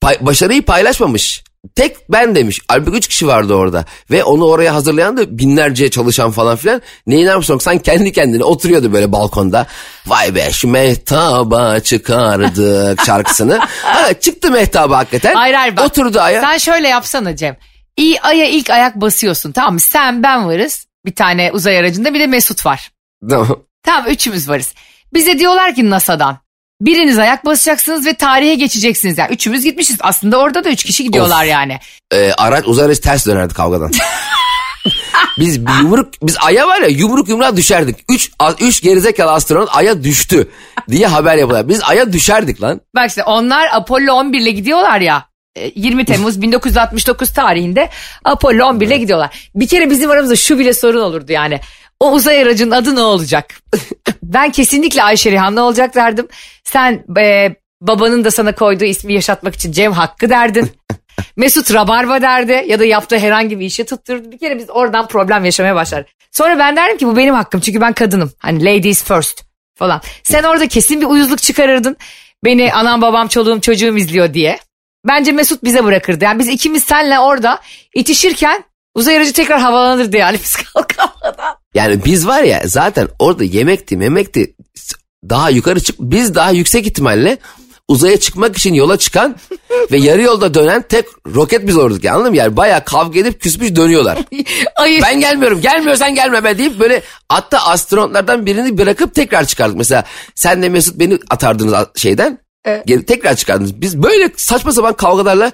pay- 0.02 0.26
başarıyı 0.26 0.62
paylaşmamış. 0.62 1.44
Tek 1.76 2.12
ben 2.12 2.36
demiş. 2.36 2.60
Halbuki 2.67 2.98
üç 2.98 3.08
kişi 3.08 3.28
vardı 3.28 3.54
orada. 3.54 3.86
Ve 4.12 4.24
onu 4.24 4.45
oraya 4.45 4.74
hazırlayan 4.76 5.17
da 5.17 5.38
binlerce 5.38 5.89
çalışan 5.91 6.32
falan 6.32 6.56
filan. 6.56 6.82
Neil 7.08 7.34
Armstrong 7.34 7.62
sen 7.62 7.80
kendi 7.80 8.12
kendine 8.12 8.43
oturuyordu 8.43 8.93
böyle 8.93 9.12
balkonda. 9.12 9.67
Vay 10.08 10.36
be 10.36 10.52
şu 10.52 10.67
mehtaba 10.67 11.80
çıkardık 11.80 13.02
şarkısını. 13.06 13.60
Ha, 13.84 14.13
çıktı 14.13 14.52
mehtaba 14.52 14.98
hakikaten. 14.98 15.36
Hayır 15.36 15.54
hayır 15.54 15.78
bak. 15.78 15.86
Oturdu 15.86 16.19
aya. 16.19 16.41
Sen 16.41 16.58
şöyle 16.58 16.88
yapsana 16.88 17.36
Cem. 17.36 17.58
İyi 17.98 18.22
Ay'a 18.22 18.45
ilk 18.45 18.69
ayak 18.69 18.95
basıyorsun 18.95 19.52
tamam 19.52 19.74
mı? 19.74 19.80
Sen 19.80 20.24
ben 20.24 20.48
varız. 20.48 20.86
Bir 21.06 21.15
tane 21.15 21.52
uzay 21.52 21.78
aracında 21.78 22.13
bir 22.13 22.19
de 22.19 22.28
Mesut 22.28 22.65
var. 22.65 22.91
Tamam. 23.30 23.63
Tamam 23.84 24.12
üçümüz 24.12 24.50
varız. 24.50 24.74
Bize 25.13 25.39
diyorlar 25.39 25.76
ki 25.76 25.89
NASA'dan. 25.89 26.38
Biriniz 26.82 27.20
ayak 27.20 27.46
basacaksınız 27.46 28.06
ve 28.06 28.13
tarihe 28.13 28.56
geçeceksiniz. 28.56 29.18
Yani 29.18 29.34
üçümüz 29.34 29.63
gitmişiz. 29.63 29.98
Aslında 30.02 30.39
orada 30.39 30.63
da 30.63 30.70
üç 30.70 30.84
kişi 30.84 31.04
gidiyorlar 31.04 31.44
Of. 31.44 31.52
yani. 31.52 31.80
Ee, 32.13 32.32
araç 32.38 32.63
uzay 32.68 32.86
aracı 32.86 33.02
ters 33.02 33.28
dönerdi 33.28 33.54
kavgadan. 33.54 33.92
biz 35.39 35.65
bir 35.65 35.72
yumruk 35.82 36.13
biz 36.24 36.38
aya 36.42 36.68
var 36.68 36.82
ya 36.82 36.88
yumruk 36.88 37.30
yumruğa 37.30 37.58
düşerdik. 37.58 37.96
Üç, 38.10 38.32
üç 38.60 38.82
gerizekalı 38.82 39.32
astronot 39.32 39.70
aya 39.72 40.04
düştü 40.04 40.50
diye 40.89 41.08
haber 41.08 41.36
yapıyorlar. 41.36 41.70
Biz 41.70 41.82
aya 41.84 42.13
düşerdik 42.13 42.62
lan. 42.62 42.82
Bak 42.96 43.10
işte 43.10 43.24
onlar 43.24 43.68
Apollo 43.74 44.13
11 44.13 44.39
ile 44.39 44.52
gidiyorlar 44.52 45.02
ya. 45.02 45.26
e, 45.56 45.72
20 45.76 46.06
Temmuz 46.06 46.42
1969 46.42 47.34
tarihinde 47.34 47.89
Apollo 48.26 48.65
11 48.65 48.88
ile 48.88 48.98
gidiyorlar. 48.98 49.50
Bir 49.56 49.68
kere 49.68 49.89
bizim 49.89 50.12
aramızda 50.12 50.36
şu 50.36 50.60
bile 50.60 50.74
sorun 50.74 51.02
olurdu 51.02 51.32
yani. 51.32 51.60
O 52.00 52.12
uzay 52.12 52.42
aracının 52.42 52.72
adı 52.72 52.96
ne 52.96 53.02
olacak? 53.02 53.62
ben 54.24 54.52
kesinlikle 54.52 55.04
Ayşe 55.04 55.32
Rihanna 55.32 55.62
olacak 55.62 55.96
derdim. 55.96 56.28
Sen 56.64 57.04
e, 57.18 57.56
babanın 57.82 58.24
da 58.24 58.32
sana 58.32 58.56
koyduğu 58.56 58.86
ismi 58.86 59.14
yaşatmak 59.14 59.56
için 59.56 59.72
Cem 59.72 59.92
Hakkı 59.92 60.30
derdin. 60.30 60.72
Mesut 61.36 61.74
Rabarba 61.74 62.22
derdi 62.22 62.66
ya 62.68 62.80
da 62.80 62.86
yaptığı 62.86 63.18
herhangi 63.18 63.60
bir 63.60 63.66
işi 63.66 63.86
tutturdu. 63.86 64.32
Bir 64.32 64.38
kere 64.38 64.58
biz 64.58 64.70
oradan 64.70 65.08
problem 65.08 65.46
yaşamaya 65.46 65.76
başlar. 65.76 66.06
Sonra 66.32 66.60
ben 66.60 66.76
derdim 66.76 66.98
ki 66.98 67.08
bu 67.08 67.18
benim 67.18 67.36
hakkım 67.36 67.62
çünkü 67.62 67.82
ben 67.82 67.94
kadınım. 67.94 68.32
Hani 68.38 68.66
ladies 68.66 69.04
first 69.04 69.44
falan. 69.76 70.02
Sen 70.24 70.44
orada 70.44 70.68
kesin 70.68 71.02
bir 71.02 71.06
uyuzluk 71.06 71.40
çıkarırdın. 71.42 71.98
Beni 72.46 72.74
anam 72.74 73.02
babam 73.02 73.28
çoluğum 73.28 73.62
çocuğum 73.62 73.98
izliyor 73.98 74.34
diye. 74.34 74.60
Bence 75.08 75.32
Mesut 75.32 75.64
bize 75.64 75.84
bırakırdı. 75.84 76.24
Yani 76.24 76.40
biz 76.40 76.48
ikimiz 76.48 76.84
senle 76.84 77.20
orada 77.20 77.60
itişirken 77.96 78.64
uzay 78.96 79.18
aracı 79.18 79.34
tekrar 79.34 79.60
havalanırdı 79.60 80.18
yani 80.18 80.40
biz 80.44 80.56
kalkamadan. 80.74 81.59
Yani 81.80 82.06
biz 82.06 82.28
var 82.28 82.44
ya 82.44 82.62
zaten 82.65 83.08
orada 83.20 83.44
yemekti 83.44 83.98
memekti 83.98 84.56
daha 85.30 85.50
yukarı 85.50 85.80
çık 85.80 85.96
biz 86.00 86.36
daha 86.36 86.52
yüksek 86.52 86.88
ihtimalle 86.88 87.38
uzaya 87.88 88.20
çıkmak 88.20 88.58
için 88.58 88.74
yola 88.74 88.98
çıkan 88.98 89.36
ve 89.92 89.98
yarı 89.98 90.22
yolda 90.22 90.54
dönen 90.54 90.82
tek 90.82 91.06
roket 91.36 91.68
biz 91.68 91.78
olurduk 91.78 92.04
yani 92.04 92.15
anladın 92.15 92.32
mı? 92.32 92.38
Yani 92.38 92.58
bayağı 92.58 92.86
kavga 92.86 93.20
edip 93.20 93.42
küsmüş 93.42 93.76
dönüyorlar. 93.76 94.18
Hayır. 94.76 95.02
ben 95.04 95.20
gelmiyorum 95.20 95.62
gelmiyorsan 95.62 96.15
gelme 96.15 96.44
be 96.44 96.58
deyip 96.58 96.80
böyle 96.80 97.02
hatta 97.30 97.60
astronotlardan 97.60 98.46
birini 98.46 98.78
bırakıp 98.78 99.15
tekrar 99.15 99.46
çıkardık. 99.46 99.78
Mesela 99.78 100.04
sen 100.36 100.63
de 100.63 100.70
Mesut 100.70 101.00
beni 101.00 101.20
atardınız 101.30 101.74
şeyden 101.96 102.39
Evet. 102.65 103.08
tekrar 103.08 103.36
çıkardınız. 103.36 103.82
Biz 103.82 104.04
böyle 104.04 104.32
saçma 104.38 104.72
sapan 104.72 104.94
kavgalarla 104.94 105.52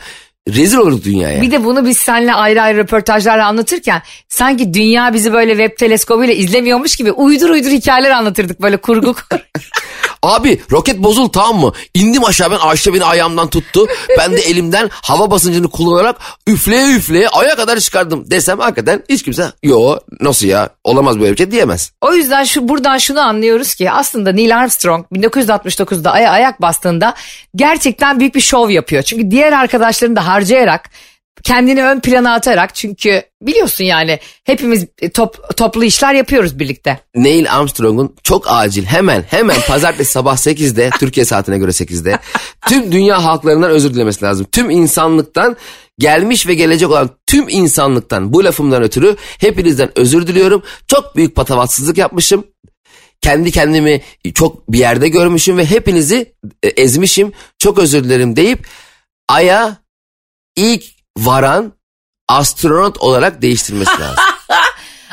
rezil 0.48 0.78
olurduk 0.78 1.04
dünyaya. 1.04 1.42
Bir 1.42 1.52
de 1.52 1.64
bunu 1.64 1.86
biz 1.86 1.98
seninle 1.98 2.34
ayrı 2.34 2.62
ayrı 2.62 2.78
röportajlarla 2.78 3.48
anlatırken 3.48 4.02
sanki 4.30 4.74
dünya 4.74 5.14
bizi 5.14 5.34
böyle 5.34 5.58
web 5.58 5.78
teleskobuyla 5.78 6.34
izlemiyormuş 6.34 6.96
gibi 6.96 7.12
uydur 7.12 7.50
uydur 7.50 7.72
hikayeler 7.72 8.12
anlatırdık 8.12 8.62
böyle 8.62 8.78
kurgu 8.78 9.14
kur. 9.14 9.40
Abi 10.26 10.62
roket 10.72 10.98
bozul 10.98 11.30
tamam 11.30 11.60
mı? 11.60 11.72
İndim 11.94 12.26
aşağı 12.26 12.52
ben 12.52 12.58
Ayşe 12.58 12.94
beni 12.94 13.04
ayağımdan 13.04 13.50
tuttu. 13.50 13.88
Ben 14.18 14.34
de 14.34 14.42
elimden 14.50 14.90
hava 14.92 15.32
basıncını 15.32 15.70
kullanarak 15.70 16.16
üfleye 16.48 16.96
üfleye 16.96 17.30
aya 17.30 17.56
kadar 17.56 17.80
çıkardım 17.80 18.32
desem 18.32 18.60
hakikaten 18.60 19.04
hiç 19.10 19.24
kimse 19.24 19.52
yo 19.64 19.98
nasıl 20.22 20.48
ya 20.48 20.70
olamaz 20.84 21.20
böyle 21.20 21.32
bir 21.32 21.38
şey 21.38 21.52
diyemez. 21.52 21.92
O 22.02 22.14
yüzden 22.14 22.44
şu 22.44 22.70
buradan 22.70 22.98
şunu 22.98 23.20
anlıyoruz 23.20 23.76
ki 23.76 23.92
aslında 23.92 24.32
Neil 24.32 24.58
Armstrong 24.58 25.06
1969'da 25.12 26.12
aya 26.12 26.32
ayak 26.32 26.62
bastığında 26.62 27.14
gerçekten 27.56 28.20
büyük 28.20 28.36
bir 28.36 28.42
şov 28.42 28.70
yapıyor. 28.70 29.04
Çünkü 29.04 29.32
diğer 29.32 29.54
arkadaşlarını 29.54 30.16
da 30.16 30.28
harcayarak 30.28 30.90
kendini 31.44 31.84
ön 31.84 32.00
plana 32.00 32.34
atarak 32.34 32.76
çünkü 32.76 33.22
biliyorsun 33.42 33.84
yani 33.84 34.20
hepimiz 34.44 34.86
top, 35.14 35.58
toplu 35.58 35.84
işler 35.84 36.14
yapıyoruz 36.14 36.60
birlikte. 36.60 37.00
Neil 37.16 37.54
Armstrong'un 37.54 38.16
çok 38.24 38.46
acil 38.48 38.86
hemen 38.86 39.26
hemen 39.30 39.58
pazartesi 39.68 40.12
sabah 40.12 40.38
8'de 40.38 40.90
Türkiye 41.00 41.26
saatine 41.26 41.58
göre 41.58 41.72
8'de 41.72 42.20
tüm 42.68 42.92
dünya 42.92 43.24
halklarından 43.24 43.72
özür 43.72 43.94
dilemesi 43.94 44.26
lazım. 44.26 44.48
Tüm 44.52 44.70
insanlıktan 44.70 45.58
gelmiş 46.00 46.48
ve 46.48 46.54
gelecek 46.54 46.90
olan 46.90 47.10
tüm 47.28 47.50
insanlıktan 47.50 48.34
bu 48.34 48.44
lafımdan 48.44 48.84
ötürü 48.84 49.16
hepinizden 49.20 49.90
özür 49.96 50.28
diliyorum. 50.28 50.64
Çok 50.88 51.16
büyük 51.16 51.36
patavatsızlık 51.36 51.98
yapmışım. 51.98 52.48
Kendi 53.22 53.52
kendimi 53.52 54.02
çok 54.34 54.72
bir 54.72 54.80
yerde 54.80 55.10
görmüşüm 55.10 55.58
ve 55.58 55.66
hepinizi 55.66 56.34
e, 56.64 56.68
ezmişim. 56.68 57.32
Çok 57.60 57.80
özür 57.80 58.04
dilerim 58.04 58.36
deyip 58.36 58.68
Ay'a 59.30 59.78
ilk 60.56 60.95
varan 61.18 61.74
astronot 62.28 62.98
olarak 62.98 63.42
değiştirmesi 63.42 63.92
lazım. 63.92 64.24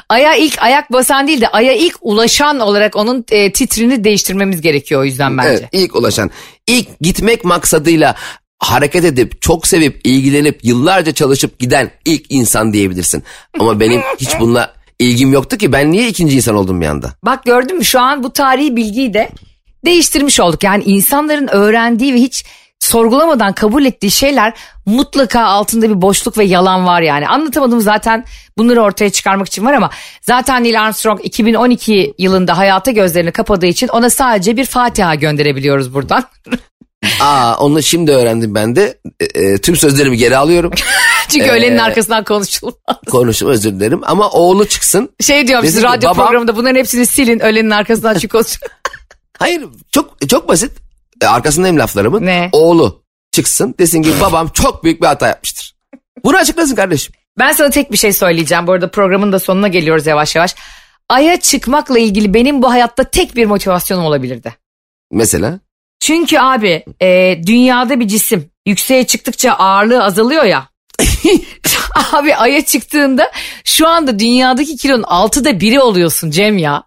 Aya 0.08 0.34
ilk 0.34 0.62
ayak 0.62 0.92
basan 0.92 1.26
değil 1.26 1.40
de 1.40 1.48
aya 1.48 1.74
ilk 1.74 1.96
ulaşan 2.00 2.60
olarak 2.60 2.96
onun 2.96 3.24
e, 3.30 3.52
titrini 3.52 4.04
değiştirmemiz 4.04 4.60
gerekiyor 4.60 5.00
o 5.00 5.04
yüzden 5.04 5.38
bence. 5.38 5.48
Evet, 5.48 5.68
ilk 5.72 5.96
ulaşan. 5.96 6.30
ilk 6.66 7.00
gitmek 7.00 7.44
maksadıyla 7.44 8.14
hareket 8.58 9.04
edip 9.04 9.42
çok 9.42 9.66
sevip 9.66 10.00
ilgilenip 10.04 10.64
yıllarca 10.64 11.12
çalışıp 11.12 11.58
giden 11.58 11.90
ilk 12.04 12.26
insan 12.28 12.72
diyebilirsin. 12.72 13.22
Ama 13.58 13.80
benim 13.80 14.00
hiç 14.18 14.30
bununla 14.40 14.74
ilgim 14.98 15.32
yoktu 15.32 15.56
ki 15.56 15.72
ben 15.72 15.92
niye 15.92 16.08
ikinci 16.08 16.36
insan 16.36 16.54
oldum 16.56 16.80
bir 16.80 16.86
anda? 16.86 17.12
Bak 17.24 17.44
gördün 17.44 17.78
mü 17.78 17.84
şu 17.84 18.00
an 18.00 18.22
bu 18.22 18.32
tarihi 18.32 18.76
bilgiyi 18.76 19.14
de 19.14 19.30
değiştirmiş 19.84 20.40
olduk. 20.40 20.64
Yani 20.64 20.84
insanların 20.84 21.48
öğrendiği 21.48 22.14
ve 22.14 22.18
hiç 22.18 22.44
sorgulamadan 22.82 23.52
kabul 23.52 23.84
ettiği 23.84 24.10
şeyler 24.10 24.54
mutlaka 24.86 25.44
altında 25.44 25.88
bir 25.88 26.02
boşluk 26.02 26.38
ve 26.38 26.44
yalan 26.44 26.86
var 26.86 27.02
yani. 27.02 27.28
Anlatamadım 27.28 27.80
zaten 27.80 28.24
bunları 28.58 28.82
ortaya 28.82 29.10
çıkarmak 29.10 29.46
için 29.46 29.64
var 29.64 29.72
ama 29.72 29.90
zaten 30.22 30.64
Neil 30.64 30.82
Armstrong 30.82 31.20
2012 31.22 32.14
yılında 32.18 32.58
hayata 32.58 32.90
gözlerini 32.90 33.32
kapadığı 33.32 33.66
için 33.66 33.88
ona 33.88 34.10
sadece 34.10 34.56
bir 34.56 34.64
Fatiha 34.64 35.14
gönderebiliyoruz 35.14 35.94
buradan. 35.94 36.24
Aa 37.20 37.56
onu 37.56 37.82
şimdi 37.82 38.12
öğrendim 38.12 38.54
ben 38.54 38.76
de. 38.76 38.98
E, 39.20 39.24
e, 39.24 39.58
tüm 39.58 39.76
sözlerimi 39.76 40.16
geri 40.16 40.36
alıyorum. 40.36 40.72
Çünkü 41.28 41.50
öğlenin 41.50 41.78
arkasından 41.78 42.24
konuşulmaz. 42.24 42.74
Konuştum 43.10 43.48
özür 43.48 43.70
dilerim 43.72 44.00
ama 44.04 44.30
oğlu 44.30 44.68
çıksın. 44.68 45.10
Şey 45.20 45.48
diyorum 45.48 45.66
siz 45.66 45.82
radyo 45.82 46.10
babam- 46.10 46.26
programında 46.26 46.56
bunların 46.56 46.78
hepsini 46.78 47.06
silin 47.06 47.40
öğlenin 47.40 47.70
arkasından 47.70 48.14
çünkü 48.14 48.28
konuşulmaz. 48.28 48.70
Hayır 49.38 49.64
çok 49.92 50.28
çok 50.28 50.48
basit. 50.48 50.72
E, 51.20 51.26
arkasındayım 51.26 51.78
laflarımın. 51.78 52.26
Ne? 52.26 52.48
Oğlu 52.52 53.02
çıksın 53.32 53.74
desin 53.78 54.02
ki 54.02 54.10
babam 54.20 54.48
çok 54.48 54.84
büyük 54.84 55.02
bir 55.02 55.06
hata 55.06 55.28
yapmıştır. 55.28 55.74
Bunu 56.24 56.36
açıklasın 56.36 56.74
kardeşim. 56.76 57.14
Ben 57.38 57.52
sana 57.52 57.70
tek 57.70 57.92
bir 57.92 57.96
şey 57.96 58.12
söyleyeceğim. 58.12 58.66
Bu 58.66 58.72
arada 58.72 58.90
programın 58.90 59.32
da 59.32 59.38
sonuna 59.38 59.68
geliyoruz 59.68 60.06
yavaş 60.06 60.36
yavaş. 60.36 60.54
Ay'a 61.08 61.40
çıkmakla 61.40 61.98
ilgili 61.98 62.34
benim 62.34 62.62
bu 62.62 62.70
hayatta 62.70 63.04
tek 63.04 63.36
bir 63.36 63.46
motivasyonum 63.46 64.04
olabilirdi. 64.04 64.54
Mesela. 65.12 65.60
Çünkü 66.00 66.38
abi 66.38 66.84
e, 67.02 67.40
dünyada 67.46 68.00
bir 68.00 68.08
cisim 68.08 68.50
yükseğe 68.66 69.06
çıktıkça 69.06 69.52
ağırlığı 69.52 70.04
azalıyor 70.04 70.44
ya. 70.44 70.68
abi 72.12 72.36
Ay'a 72.36 72.64
çıktığında 72.64 73.32
şu 73.64 73.88
anda 73.88 74.18
dünyadaki 74.18 74.76
kilonun 74.76 75.02
altıda 75.02 75.60
biri 75.60 75.80
oluyorsun 75.80 76.30
Cem 76.30 76.58
ya. 76.58 76.82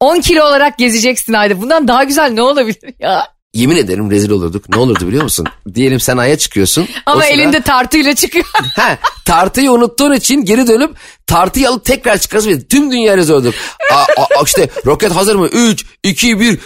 10 0.00 0.20
kilo 0.20 0.44
olarak 0.44 0.78
gezeceksin 0.78 1.32
ayda. 1.32 1.62
Bundan 1.62 1.88
daha 1.88 2.04
güzel 2.04 2.30
ne 2.30 2.42
olabilir 2.42 2.94
ya? 2.98 3.31
Yemin 3.54 3.76
ederim 3.76 4.10
rezil 4.10 4.30
olurduk. 4.30 4.68
Ne 4.68 4.76
olurdu 4.76 5.08
biliyor 5.08 5.22
musun? 5.22 5.46
Diyelim 5.74 6.00
sen 6.00 6.16
aya 6.16 6.38
çıkıyorsun. 6.38 6.88
Ama 7.06 7.22
sıra- 7.22 7.30
elinde 7.32 7.60
tartıyla 7.60 8.14
çıkıyor. 8.14 8.44
He, 8.76 8.98
tartıyı 9.24 9.72
unuttuğun 9.72 10.12
için 10.12 10.44
geri 10.44 10.66
dönüp 10.66 10.96
tartıyı 11.26 11.68
alıp 11.68 11.84
tekrar 11.84 12.18
çıkarsın. 12.18 12.50
ve 12.50 12.64
Tüm 12.68 12.92
dünya 12.92 13.16
rezil 13.16 13.32
olduk. 13.32 13.54
Aa, 13.92 14.22
aa, 14.22 14.42
işte 14.44 14.68
roket 14.86 15.12
hazır 15.14 15.36
mı? 15.36 15.46
3, 15.46 15.86
2, 16.02 16.40
1 16.40 16.58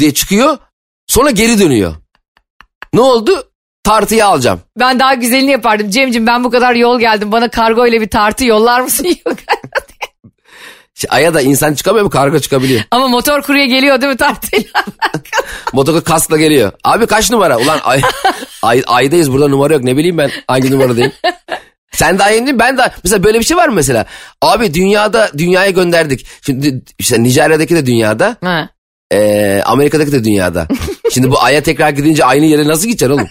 diye 0.00 0.14
çıkıyor. 0.14 0.58
Sonra 1.06 1.30
geri 1.30 1.58
dönüyor. 1.58 1.94
Ne 2.92 3.00
oldu? 3.00 3.44
Tartıyı 3.84 4.26
alacağım. 4.26 4.60
ben 4.78 4.98
daha 4.98 5.14
güzelini 5.14 5.50
yapardım. 5.50 5.90
Cemcim 5.90 6.26
ben 6.26 6.44
bu 6.44 6.50
kadar 6.50 6.74
yol 6.74 7.00
geldim. 7.00 7.32
Bana 7.32 7.50
kargo 7.50 7.86
ile 7.86 8.00
bir 8.00 8.08
tartı 8.08 8.44
yollar 8.44 8.80
mısın? 8.80 9.06
Yok. 9.26 9.36
İşte 10.98 11.08
Aya 11.10 11.34
da 11.34 11.40
insan 11.40 11.74
çıkamıyor 11.74 12.04
mu? 12.04 12.10
Kargo 12.10 12.38
çıkabiliyor. 12.38 12.80
Ama 12.90 13.08
motor 13.08 13.42
kurye 13.42 13.66
geliyor 13.66 14.00
değil 14.00 14.12
mi 14.12 14.16
tartıyla? 14.16 14.84
Motoka 15.72 16.00
kaskla 16.00 16.36
geliyor. 16.36 16.72
Abi 16.84 17.06
kaç 17.06 17.30
numara? 17.30 17.58
Ulan 17.58 17.80
ay, 17.84 18.02
ay, 18.62 18.82
aydayız 18.86 19.32
burada 19.32 19.48
numara 19.48 19.74
yok. 19.74 19.82
Ne 19.84 19.96
bileyim 19.96 20.18
ben 20.18 20.30
hangi 20.46 20.70
numaradayım. 20.70 21.12
Sen 21.92 22.18
daha 22.18 22.30
yeni 22.30 22.58
ben 22.58 22.78
de 22.78 22.92
mesela 23.04 23.24
böyle 23.24 23.38
bir 23.40 23.44
şey 23.44 23.56
var 23.56 23.68
mı 23.68 23.74
mesela? 23.74 24.06
Abi 24.42 24.74
dünyada 24.74 25.30
dünyaya 25.38 25.70
gönderdik. 25.70 26.26
Şimdi 26.42 26.82
işte 26.98 27.22
Nijerya'daki 27.22 27.74
de 27.74 27.86
dünyada, 27.86 28.36
ha. 28.44 28.68
eee, 29.12 29.62
Amerika'daki 29.66 30.12
de 30.12 30.24
dünyada. 30.24 30.68
Şimdi 31.14 31.30
bu 31.30 31.42
aya 31.42 31.62
tekrar 31.62 31.90
gidince 31.90 32.24
aynı 32.24 32.46
yere 32.46 32.68
nasıl 32.68 32.86
gideceksin 32.86 33.14
oğlum? 33.14 33.28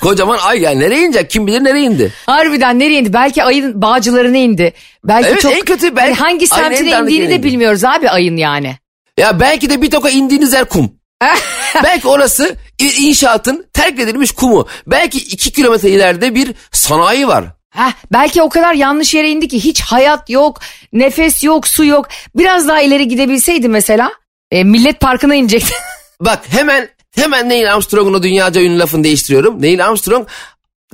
Kocaman 0.00 0.38
ay 0.38 0.60
yani 0.60 0.80
nereye 0.80 1.02
inecek? 1.06 1.30
Kim 1.30 1.46
bilir 1.46 1.64
nereye 1.64 1.84
indi? 1.84 2.12
Harbiden 2.26 2.78
nereye 2.78 3.00
indi? 3.00 3.12
Belki 3.12 3.44
ayın 3.44 3.82
bağcılarına 3.82 4.36
indi. 4.36 4.72
Belki 5.04 5.28
Evet, 5.28 5.40
çok 5.40 5.52
en 5.52 5.60
kötü 5.60 5.96
belki- 5.96 6.08
Yani 6.08 6.14
hangi 6.18 6.46
semtine 6.46 6.90
indiğini 7.00 7.28
de 7.28 7.34
indi. 7.34 7.42
bilmiyoruz 7.46 7.84
abi 7.84 8.10
ayın 8.10 8.36
yani. 8.36 8.76
Ya 9.18 9.40
belki 9.40 9.70
de 9.70 9.82
bir 9.82 9.90
toka 9.90 10.10
indiğiniz 10.10 10.52
yer 10.52 10.64
kum. 10.64 10.92
belki 11.84 12.08
orası 12.08 12.56
inşaatın 12.78 13.66
terk 13.72 14.00
edilmiş 14.00 14.30
kumu. 14.32 14.66
Belki 14.86 15.18
iki 15.18 15.52
kilometre 15.52 15.90
ileride 15.90 16.34
bir 16.34 16.54
sanayi 16.72 17.28
var. 17.28 17.44
Heh, 17.70 17.92
belki 18.12 18.42
o 18.42 18.48
kadar 18.48 18.74
yanlış 18.74 19.14
yere 19.14 19.30
indi 19.30 19.48
ki 19.48 19.64
hiç 19.64 19.80
hayat 19.80 20.30
yok, 20.30 20.60
nefes 20.92 21.44
yok, 21.44 21.68
su 21.68 21.84
yok. 21.84 22.08
Biraz 22.36 22.68
daha 22.68 22.80
ileri 22.80 23.08
gidebilseydi 23.08 23.68
mesela 23.68 24.10
e, 24.50 24.64
Millet 24.64 25.00
Parkı'na 25.00 25.34
inecekti. 25.34 25.74
Bak 26.20 26.40
hemen 26.48 26.88
hemen 27.16 27.48
Neil 27.48 27.72
Armstrong'un 27.72 28.14
o 28.14 28.22
dünyaca 28.22 28.60
ünlü 28.62 28.78
lafını 28.78 29.04
değiştiriyorum. 29.04 29.62
Neil 29.62 29.86
Armstrong 29.86 30.28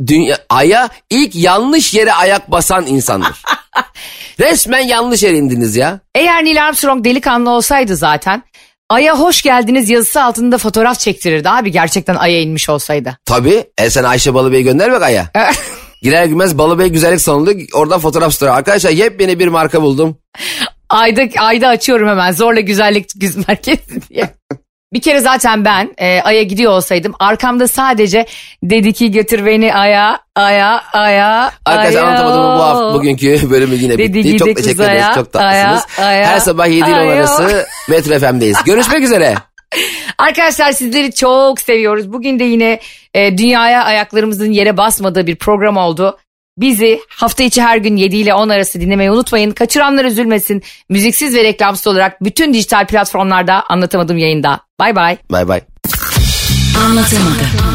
dünya, 0.07 0.39
aya 0.49 0.89
ilk 1.11 1.35
yanlış 1.35 1.95
yere 1.95 2.13
ayak 2.13 2.51
basan 2.51 2.87
insandır. 2.87 3.43
Resmen 4.41 4.87
yanlış 4.87 5.23
yere 5.23 5.37
indiniz 5.37 5.77
ya. 5.77 6.01
Eğer 6.15 6.45
Neil 6.45 6.65
Armstrong 6.65 7.05
delikanlı 7.05 7.51
olsaydı 7.51 7.97
zaten 7.97 8.43
Ay'a 8.91 9.19
hoş 9.19 9.43
geldiniz 9.43 9.91
yazısı 9.91 10.23
altında 10.23 10.59
fotoğraf 10.59 10.99
çektirirdi 10.99 11.49
abi 11.49 11.73
gerçekten 11.73 12.15
Ay'a 12.15 12.41
inmiş 12.41 12.69
olsaydı. 12.69 13.19
Tabii. 13.25 13.65
E 13.79 13.91
sen 13.91 14.05
Ayşe 14.05 14.35
Balıbey'i 14.35 14.65
gönder 14.65 14.93
bak 14.93 15.03
aya. 15.03 15.31
Girer 16.03 16.25
girmez 16.25 16.59
Balıbey 16.59 16.89
güzellik 16.89 17.21
salonunda 17.21 17.51
oradan 17.73 18.01
fotoğraf 18.01 18.35
story. 18.35 18.51
Arkadaşlar 18.51 18.91
yepyeni 18.91 19.39
bir 19.39 19.49
marka 19.49 19.83
buldum. 19.83 20.19
Ayda, 20.89 21.23
ayda 21.39 21.69
açıyorum 21.69 22.09
hemen 22.09 22.33
zorla 22.33 22.61
güzellik 22.61 23.11
güz 23.17 23.37
merkezi 23.49 24.09
diye. 24.09 24.35
Bir 24.93 25.01
kere 25.01 25.21
zaten 25.21 25.65
ben 25.65 25.95
e, 25.99 26.21
Ay'a 26.23 26.43
gidiyor 26.43 26.73
olsaydım 26.73 27.15
arkamda 27.21 27.69
sadece 27.69 28.27
dedi 28.63 28.93
ki 28.93 29.11
götür 29.11 29.47
beni 29.47 29.75
Ay'a, 29.75 30.19
Ay'a, 30.37 30.83
Ay'a, 30.93 31.53
Arkadaşlar 31.65 32.03
anlatamadım 32.03 32.43
bu 32.59 32.63
hafta 32.63 32.95
bugünkü 32.95 33.51
bölümü 33.51 33.75
yine 33.75 33.99
Dedi 33.99 34.15
bitti. 34.15 34.37
Çok 34.39 34.57
teşekkür 34.57 34.83
ederiz. 34.85 35.03
aya, 35.05 35.15
Çok 35.15 35.33
tatlısınız. 35.33 35.87
aya, 35.99 36.07
aya, 36.09 36.27
Her 36.29 36.39
sabah 36.39 36.67
7 36.67 36.77
ile 36.77 36.85
10 36.85 36.91
aya. 36.93 37.13
arası 37.13 37.67
Metro 37.89 38.19
FM'deyiz. 38.19 38.57
Görüşmek 38.65 39.03
üzere. 39.03 39.35
Arkadaşlar 40.19 40.73
sizleri 40.73 41.15
çok 41.15 41.61
seviyoruz. 41.61 42.13
Bugün 42.13 42.39
de 42.39 42.45
yine 42.45 42.81
e, 43.15 43.39
dünyaya 43.39 43.85
ayaklarımızın 43.85 44.51
yere 44.51 44.77
basmadığı 44.77 45.27
bir 45.27 45.37
program 45.37 45.77
oldu. 45.77 46.19
Bizi 46.59 47.01
hafta 47.09 47.43
içi 47.43 47.63
her 47.63 47.77
gün 47.77 47.97
7 47.97 48.17
ile 48.17 48.35
10 48.35 48.49
arası 48.49 48.81
dinlemeyi 48.81 49.11
unutmayın. 49.11 49.51
Kaçıranlar 49.51 50.05
üzülmesin. 50.05 50.63
Müziksiz 50.89 51.35
ve 51.35 51.45
reklamsız 51.45 51.87
olarak 51.87 52.25
bütün 52.25 52.55
dijital 52.55 52.87
platformlarda 52.87 53.65
anlatamadığım 53.69 54.19
yayında. 54.19 54.61
Bay 54.81 54.97
bay. 54.97 55.17
Bay 55.31 55.49
bay. 55.49 55.61
Anlatamadım. 56.87 57.72